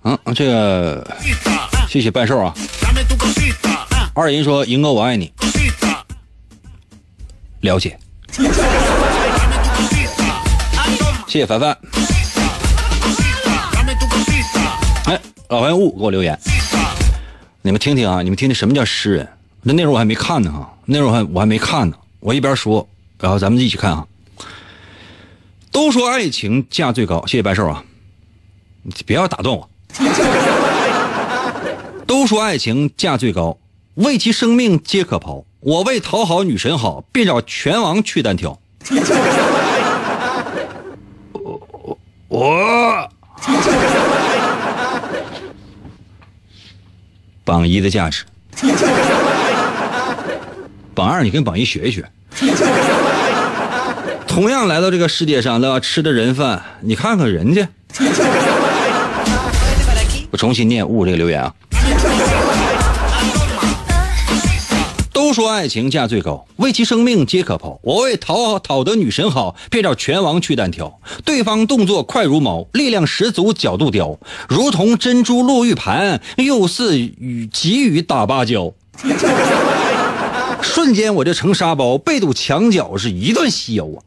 [0.05, 1.17] 嗯，这个
[1.89, 2.55] 谢谢半寿啊。
[4.15, 5.33] 二银说：“银哥，我爱你。”
[7.61, 7.99] 了解。
[11.27, 11.77] 谢谢凡凡。
[15.55, 16.37] 老白雾给我留言，
[17.63, 19.29] 你们听听啊，你们听听什么叫诗人？
[19.63, 21.97] 那内容我还没看呢哈，内容还我还没看呢。
[22.19, 22.89] 我一边说，
[23.21, 24.05] 然后咱们一起看啊。
[25.71, 27.85] 都说爱情价最高，谢谢白寿啊，
[28.83, 29.71] 你不要打断我。
[32.05, 33.57] 都说爱情价最高，
[33.95, 35.45] 为其生命皆可抛。
[35.61, 38.59] 我为讨好女神好，便找拳王去单挑。
[41.31, 41.97] 我我
[42.27, 42.57] 我
[47.45, 48.25] 榜一的价值，
[50.95, 52.05] 榜二你跟榜一学一学。
[54.27, 57.69] 同样来到这个世界上，都要吃的人饭，你看看人家。
[60.31, 61.55] 我重新念悟这个留言啊。
[65.25, 67.81] 都说爱情价最高，为其生命皆可抛。
[67.83, 71.01] 我为讨讨得女神好，便找拳王去单挑。
[71.25, 74.19] 对方动作快如毛，力量十足，角度刁，
[74.51, 78.71] 如同珍珠落玉盘，又似雨急雨打芭蕉。
[80.61, 84.05] 瞬间我就成沙包，被堵墙角是一顿西游啊！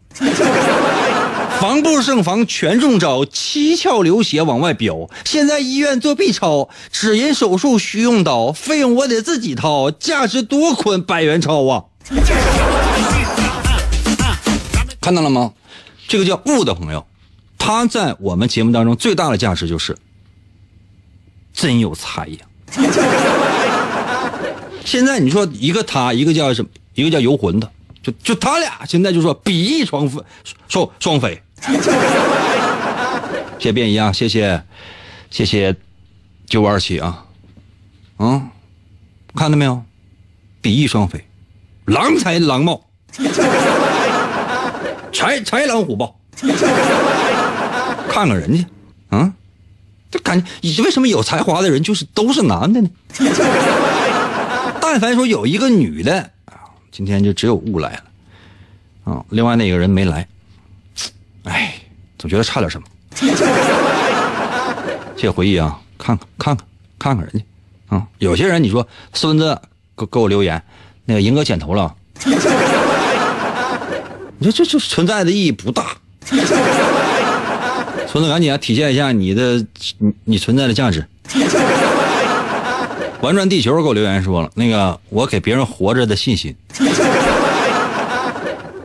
[1.60, 5.10] 防不胜防全中招，七窍流血往外飙。
[5.26, 11.86] 现在医院做 B 超，只因手术需用刀，费用我得自己掏，价值多捆百元钞啊！
[15.02, 15.54] 看到了吗？
[16.08, 17.08] 这个叫雾的朋友，
[17.58, 19.98] 他在我们节目当中最大的价值就是
[21.54, 22.38] 真有才呀！
[24.86, 26.70] 现在你说一个他，一个叫什么？
[26.94, 27.72] 一个叫游魂的，
[28.04, 30.22] 就就他俩现在就说比翼双飞，
[30.68, 31.42] 双双飞。
[33.60, 34.62] 谢谢变一啊，谢谢，
[35.30, 35.76] 谢谢
[36.46, 37.26] 九五二七啊，
[38.20, 38.50] 嗯，
[39.36, 39.84] 看到没有？
[40.62, 41.26] 比翼双飞，
[41.86, 42.82] 郎才郎貌，
[45.12, 46.20] 豺豺狼虎豹。
[48.10, 48.66] 看看人家，
[49.10, 49.34] 啊，
[50.12, 52.90] 就感觉为什么有才华的人就是都是男的呢？
[54.82, 58.04] 但凡说有一个女的啊，今天就只有雾来了，
[59.14, 60.28] 啊，另外那个人没来。
[61.48, 61.74] 哎，
[62.18, 62.88] 总觉得差点什么。
[65.16, 66.66] 谢谢回忆啊，看看看看
[67.00, 69.60] 看看人家啊，有些人你说孙子
[69.98, 70.62] 给给我留言，
[71.06, 71.96] 那个银哥剪头了，
[74.38, 75.98] 你说这这存在的意义不大。
[78.08, 79.66] 孙子赶紧啊，体现一下你的
[79.98, 81.08] 你你存在的价值。
[83.22, 86.56] 玩转地球给我留言说了，那个我给别人活着的信心。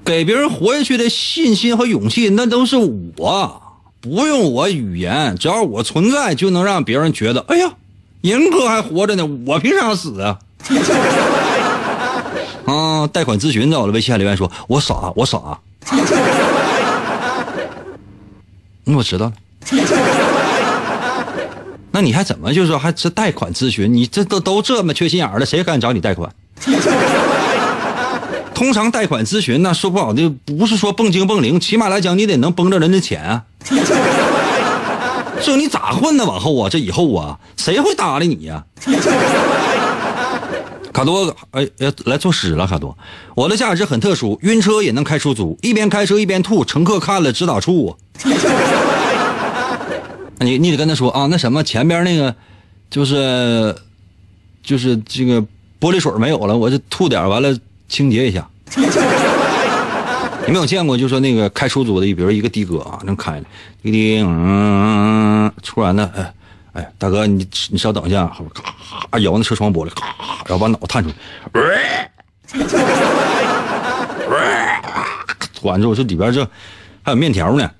[0.04, 2.76] 给别人活下去的信心和勇气，那都是
[3.16, 3.62] 我，
[4.00, 7.74] 不用我语言，只要我存在，就能让别人觉得，哎呀，
[8.22, 10.38] 银哥还活着呢，我凭啥死啊？
[12.66, 15.58] 啊，贷款咨询在我的微信留言说，我傻，我傻。
[18.84, 19.32] 那我知道了。
[21.94, 23.92] 那你还怎么就说还是贷款咨询？
[23.92, 26.34] 你这都都这么缺心眼了，谁敢找你贷款？
[28.54, 33.44] 通常贷款咨询那说不好就不是说蹦精蹦灵，起码来讲你得能绷着人的钱啊。
[35.44, 36.24] 这你咋混呢？
[36.24, 38.64] 往后啊，这以后啊，谁会搭理你呀？
[40.92, 42.96] 卡多，哎哎，来作诗了，卡多。
[43.34, 47.96] 我的价值很特殊，晕车也能开出租，一边开车一边吐，乘客看了直打怵。
[50.38, 52.34] 你你得跟他说啊，那什么前边那个，
[52.90, 53.74] 就是，
[54.62, 55.40] 就是这个
[55.80, 57.56] 玻璃水没有了，我就吐点完了
[57.92, 58.48] 清洁一下。
[60.46, 63.44] 你没有见过，就说那个开出租的，比如一个的哥啊，正开呢，
[63.82, 66.34] 滴滴，嗯，突然呢，哎
[66.72, 70.06] 哎，大哥，你你稍等一下，后边咔摇那车窗玻璃，咔，
[70.46, 71.16] 然后把脑探出去，
[75.54, 76.42] 吐完之后，这里边这
[77.02, 77.70] 还有面条呢，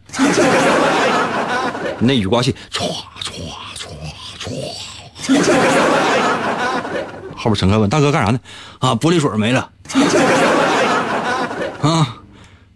[2.01, 2.85] 那雨刮器唰
[3.25, 3.33] 唰
[3.75, 3.89] 唰
[4.39, 4.51] 唰，
[7.43, 8.39] 后边乘客问大哥干啥呢？
[8.79, 9.69] 啊，玻璃水没了。
[11.83, 12.19] 啊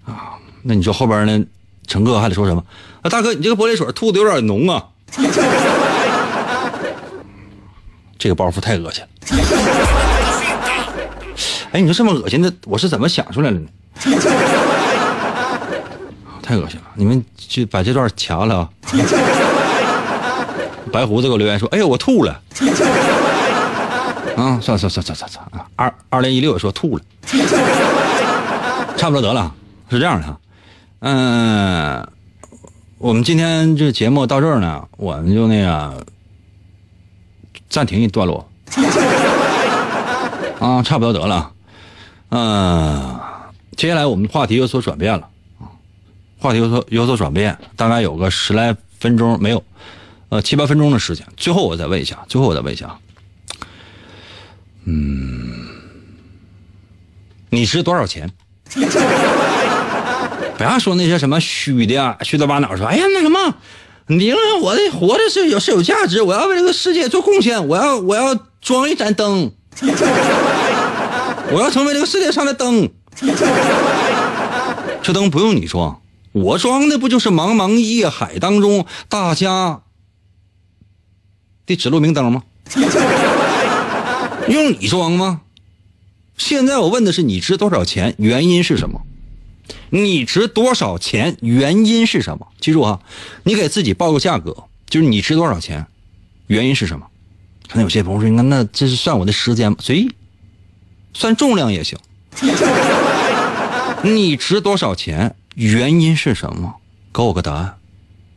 [0.05, 1.45] 啊，那你说后边呢？
[1.87, 2.65] 乘客还得说什么？
[3.03, 4.85] 啊，大哥，你这个玻璃水吐的有点浓啊！
[8.19, 9.09] 这个包袱太恶心了。
[11.71, 13.69] 哎，你说这么恶心的，我是怎么想出来的呢？
[16.43, 16.87] 太恶心了！
[16.95, 18.69] 你们去把这段掐了啊！
[20.93, 22.41] 白胡子给我留言说：“哎呀，我吐了。”
[24.37, 25.67] 啊，算了算了算了算了算了啊！
[25.77, 27.03] 二二零一六也说吐了。
[28.97, 29.53] 差不多得了，
[29.91, 30.37] 是这样的，
[31.01, 32.09] 嗯，
[32.99, 36.07] 我们今天这节目到这儿呢，我们就那个
[37.69, 38.49] 暂停一段落，
[40.61, 41.51] 啊，差不多得了，
[42.31, 43.21] 嗯，
[43.77, 45.29] 接下来我们话题有所转变了，
[46.39, 49.63] 话题有所有所转变，大概有个十来分钟没有，
[50.31, 52.99] 呃，七八分钟的时间，最后我再问一下，最后我再问一下，
[54.87, 55.67] 嗯，
[57.51, 58.31] 你值多少钱？
[60.57, 63.57] 不要说那些什么虚的、虚头巴脑，说哎呀那什么，
[64.07, 69.53] 你认为我的活着是有是有价值，我要为这个世界做贡献，我要我要装一盏灯，
[71.53, 72.89] 我要成为这个世界上的灯。
[75.03, 76.01] 这灯不用你装，
[76.33, 79.83] 我装的不就是茫茫夜海当中大家
[81.67, 82.43] 的指路明灯吗？
[84.49, 85.43] 用你装吗？
[86.37, 88.15] 现在我问的是你值多少钱？
[88.19, 89.03] 原因是什么？
[89.91, 91.37] 你值多少钱？
[91.41, 92.49] 原因是什么？
[92.61, 93.01] 记住啊，
[93.45, 95.87] 你给自己报个价格，就是你值多少钱，
[96.47, 97.07] 原因是什么？
[97.69, 99.79] 可能有些朋友说，那那这是算我的时间吗？
[99.81, 100.11] 随意，
[101.13, 101.99] 算重量也行。
[104.05, 105.35] 你值多少钱？
[105.55, 106.77] 原因是什么？
[107.13, 107.79] 给我个答案，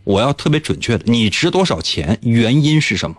[0.05, 1.03] 我要特别准确的。
[1.05, 2.18] 你值多少钱？
[2.22, 3.18] 原因是什么？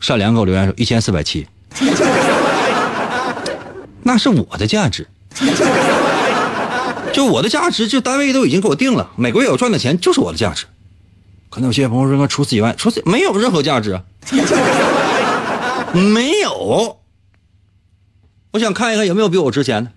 [0.00, 1.46] 善良给我留言说一千四百七，
[4.02, 5.06] 那是我的价值，
[7.12, 10.66] 就我的价值，就单位都已经给我定了，每个月我赚的钱就是我的价值。
[11.50, 14.00] 可能有些朋友说，除此以外，除此没有任何价值，
[15.92, 16.96] 没有。
[18.52, 19.90] 我想看一看有没有比我值钱的。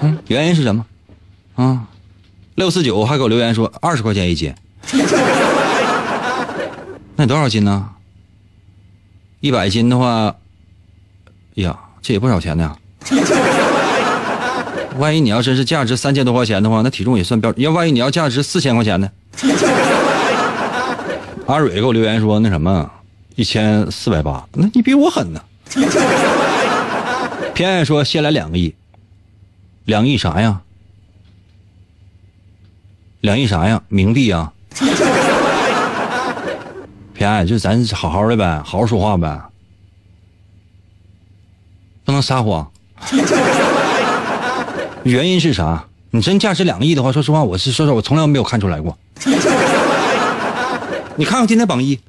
[0.00, 0.84] 嗯，原因是什么？
[1.56, 1.84] 啊，
[2.56, 4.52] 六四九还给我留言说二十块钱一斤，
[7.16, 7.90] 那你多少斤呢？
[9.40, 10.34] 一百斤的话，
[11.54, 12.76] 呀，这也不少钱呢。
[14.98, 17.62] 万一你要真是价值三千多块钱的话，那体重也算标准。
[17.62, 19.10] 要万一你要价值四千块钱呢？
[21.46, 22.90] 阿蕊给我留言说那什么，
[23.36, 25.40] 一千四百八，那你比我狠呢。
[27.54, 28.74] 偏爱说先来两个亿，
[29.84, 30.62] 两亿啥呀？
[33.20, 33.82] 两亿啥呀？
[33.90, 34.52] 冥币啊！
[37.14, 39.40] 偏爱就咱好好的呗，好好说话呗，
[42.04, 42.68] 不能撒谎。
[45.04, 45.84] 原因是啥？
[46.10, 48.98] 你真价值两个亿的话，说实话，我是说实话，我从来没有看出来过。
[51.16, 52.00] 你看看今天榜一，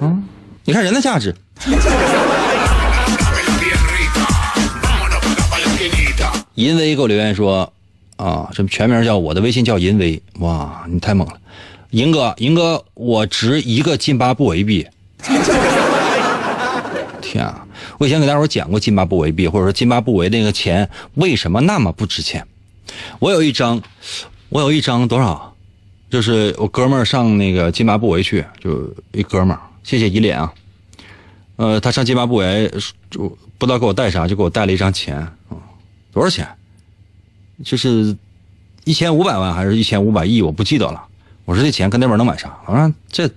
[0.00, 0.24] 嗯，
[0.64, 1.34] 你看人的价值。
[6.54, 7.72] 银威给我留言说，
[8.16, 11.34] 啊，这全名叫我的微信叫银威，哇，你太猛了，
[11.90, 14.86] 银哥，银哥，我值一个津巴布韦币。
[17.20, 17.66] 天啊！
[17.98, 22.46] 我以前给大伙讲过津巴布韦币，或者说津巴布韦那个钱为什么那么不值钱？
[23.18, 23.82] 我有一张，
[24.48, 25.54] 我有一张多少？
[26.08, 30.52] 就是我哥们儿上那个津巴布韦去，就一哥们儿，谢谢依脸啊。
[31.56, 32.70] 呃，他上津巴布韦
[33.10, 33.28] 就
[33.58, 35.32] 不知道给我带啥，就给我带了一张钱啊。
[36.12, 36.46] 多少钱？
[37.64, 38.16] 就是
[38.84, 40.42] 一千五百万还是一千五百亿？
[40.42, 41.05] 我不记得了。
[41.46, 42.54] 我说这钱搁那边能买啥？
[42.66, 43.30] 我说这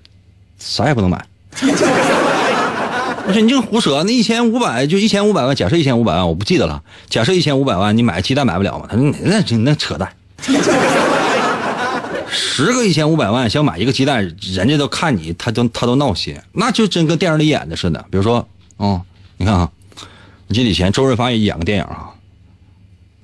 [0.58, 1.26] 啥也不能买。
[3.28, 4.04] 我说你这个胡扯！
[4.04, 6.82] 那一千五百就一千五百万，假设一千五百万，我不记得了。
[7.08, 8.88] 假设一千五百万，你买鸡蛋买不了吗？
[8.90, 10.12] 他说那那那扯淡。
[12.32, 16.36] 十个一千五百万想买一个鸡蛋，人家都看你，他都他都闹心。
[16.54, 18.04] 那就真跟电影里演的似的。
[18.10, 18.48] 比如说，
[18.78, 19.04] 哦，
[19.38, 19.70] 你看啊，
[20.48, 22.10] 我记得以前周润发也演个电影啊。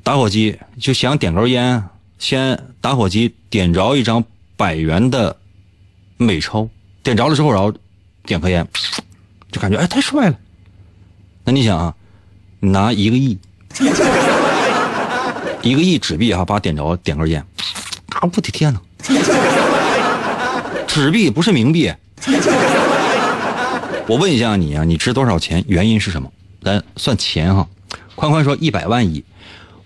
[0.04, 1.84] 打火机就想点根烟，
[2.20, 4.24] 先打火机点着一张
[4.58, 5.36] 百元的
[6.18, 6.68] 美钞，
[7.04, 7.74] 点着了之后，然后
[8.24, 8.68] 点颗烟，
[9.52, 10.38] 就感觉哎太帅了。
[11.44, 11.94] 那你想啊，
[12.60, 13.38] 拿一个亿，
[15.62, 17.42] 一个亿纸币哈，把它点着点根烟，
[18.10, 18.80] 啊我的天哪！
[20.88, 21.94] 纸币不是冥币。
[24.08, 25.64] 我问一下你啊，你值多少钱？
[25.68, 26.32] 原因是什么？
[26.64, 27.68] 咱算钱哈。
[28.16, 29.26] 宽宽说一百万亿。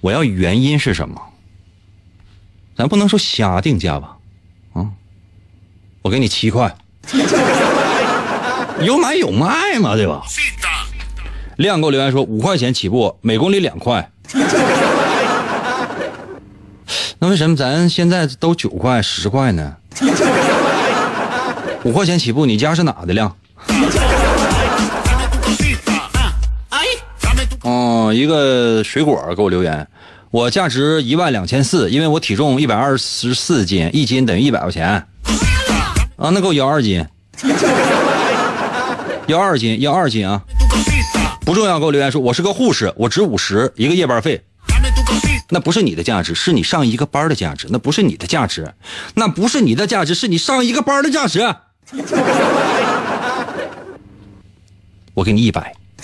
[0.01, 1.19] 我要原因是什么？
[2.75, 4.18] 咱不能说瞎定价吧，
[6.01, 6.73] 我给你七块，
[8.81, 10.21] 有买有卖嘛，对吧？
[11.57, 14.09] 亮给我留言说五块钱起步，每公里两块。
[17.19, 19.75] 那为什么咱现在都九块十块呢？
[21.83, 23.35] 五块钱起步，你家是哪的亮？
[27.63, 29.85] 哦，一个水果给我留言，
[30.31, 35.05] 我价值一万两千四，因为我体重一百二十四斤，一斤等于一百块钱。
[36.19, 37.05] 啊，那给我要二斤，
[39.27, 40.41] 要二斤，要二斤啊！
[41.45, 44.43] 不重要，给我留言说，我是个护士，我值五十一个夜班费。
[45.49, 48.73] 那不是你的价值，是你上一个班的价值，那不是你的价值，
[49.15, 51.55] 那不是你的价值，是你上一个班的价值。
[55.13, 55.73] 我给你一百。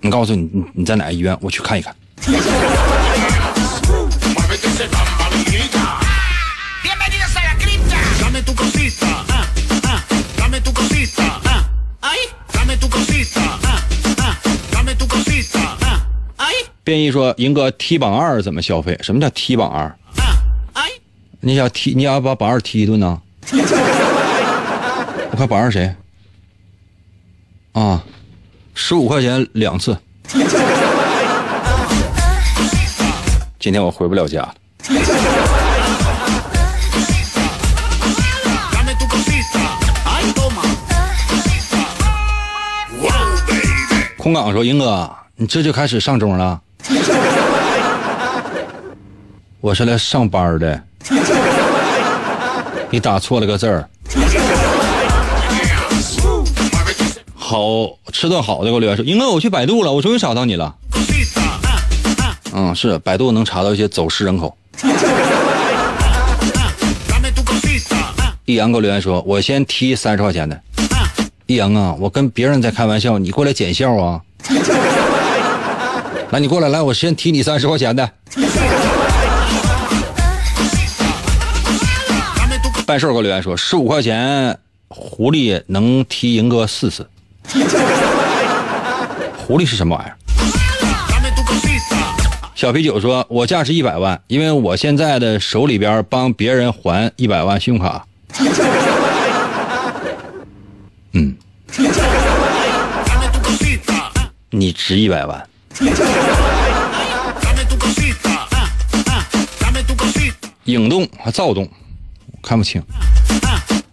[0.00, 1.34] 你告诉你，你你在哪个医院？
[1.40, 1.96] 我去看一看。
[16.88, 18.98] 变异说：“赢哥踢榜二怎么消费？
[19.02, 19.94] 什么叫踢榜二？
[21.40, 21.92] 你想踢？
[21.94, 23.20] 你要把榜二踢一顿呢？
[25.30, 25.94] 我看榜二谁？
[27.72, 28.02] 啊？”
[28.72, 29.98] 十五块钱两次。
[33.58, 34.54] 今天我回不了家了。
[44.16, 46.62] 空港说：“英哥，你这就开始上钟了？
[49.60, 50.82] 我是来上班的。
[52.90, 53.88] 你打错了个字儿。
[57.34, 57.64] 好
[58.12, 60.74] 吃顿好的，给我留言说，英哥，我去百度了，我终于找到你了。
[62.52, 64.56] 嗯，是百度能查到一些走失人口。
[68.44, 70.58] 易阳给我留言说，我先踢三十块钱的。
[71.46, 74.20] 易阳啊，我跟别人在开玩笑，你过来捡笑啊？
[76.30, 78.06] 来，你过来，来，我先踢你三十块钱的。
[82.84, 84.58] 办事给我留言说，十五块钱，
[84.88, 87.08] 狐狸能踢赢哥四次。
[89.36, 90.12] 狐狸是什么玩意儿？
[92.54, 98.04] 小啤酒说：“我价值一百万，因为我现在的手里边帮别人还一百万信用卡。”
[101.12, 101.34] 嗯，
[104.50, 105.42] 你值一百万。
[110.64, 111.68] 影动还躁动，
[112.42, 112.82] 看不清。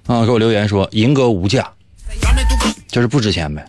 [0.08, 1.68] 啊，给我留言说：“银哥无价。”
[2.88, 3.66] 就是不值钱呗。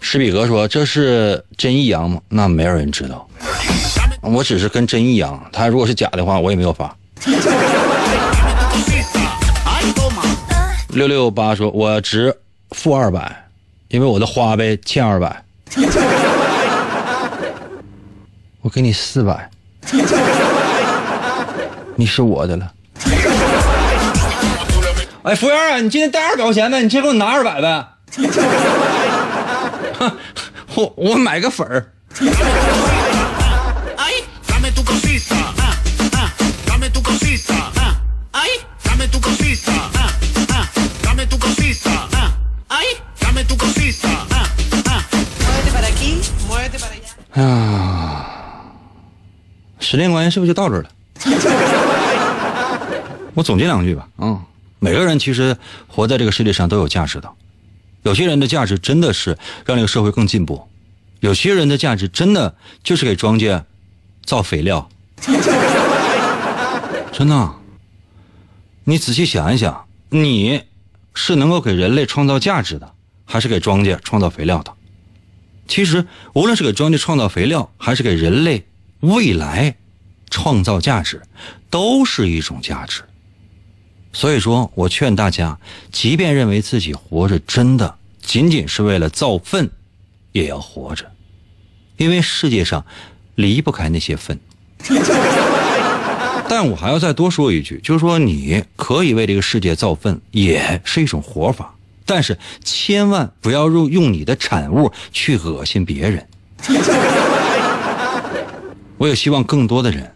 [0.00, 2.20] 史比格说：“这是真易阳吗？
[2.28, 3.28] 那没有人知道。
[4.22, 6.96] 我只是跟真易阳，他如果是假的话，我也没有发。”
[10.88, 12.34] 六六八说：“我值
[12.70, 13.45] 负二百，
[13.88, 15.44] 因为我的花呗欠二百。
[18.62, 19.48] 我给你四百，
[21.94, 22.72] 你是我的了。”
[25.22, 27.84] 哎，服务员啊，你今天带二百块钱呗，你先给我拿二百呗。
[30.74, 31.92] 我我买个粉儿。
[47.36, 48.26] 哎呀，
[49.78, 50.88] 时间关系是不是就到这儿了？
[53.34, 54.40] 我总结两句吧，嗯。
[54.78, 55.56] 每个人其实
[55.86, 57.28] 活在这个世界上都有价值的，
[58.02, 60.68] 有些人的价值真的是让这个社会更进步，
[61.20, 63.64] 有些人的价值真的就是给庄稼
[64.24, 64.88] 造肥料。
[67.12, 67.54] 真的，
[68.84, 70.62] 你仔细想一想，你
[71.14, 72.92] 是能够给人类创造价值的，
[73.24, 74.72] 还是给庄稼创造肥料的？
[75.68, 78.64] 其实，无论是给庄稼创造肥料，还是给人类
[79.00, 79.76] 未来
[80.30, 81.22] 创造价值，
[81.70, 83.02] 都是一种价值。
[84.12, 85.58] 所以说我劝大家，
[85.92, 89.70] 即便认为自己活着真的仅仅是为了造粪，
[90.32, 91.12] 也要活着，
[91.98, 92.86] 因为世界上
[93.34, 94.40] 离不开那些粪。
[96.48, 101.74] 但我还要再多说一句，就是说你可以为这个世界造粪，也是一种活法，
[102.06, 106.26] 但是千万不要用用你的产物去恶心别人。
[108.96, 110.10] 我也希望更多的人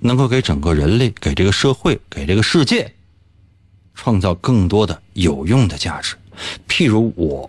[0.00, 2.94] 能够给整个人类、给这个社会、给这个世界。
[3.94, 6.16] 创造更多的有用的价值，
[6.66, 7.46] 譬如我，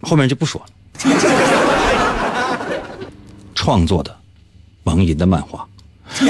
[0.00, 0.66] 后面就不说了。
[3.54, 4.18] 创作的
[4.84, 5.68] 王银的漫画，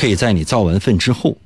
[0.00, 1.36] 可以在你造完粪之后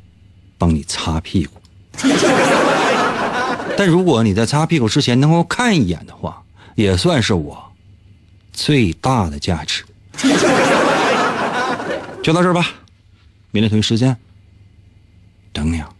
[0.57, 1.61] 帮你擦屁股，
[3.76, 6.40] 但如果你在擦屁股之前能够看一眼的话，
[6.76, 7.72] 也算是我
[8.52, 9.84] 最大的价值。
[12.22, 12.64] 就到这儿吧，
[13.50, 14.16] 明天同一时间
[15.52, 15.90] 等你啊。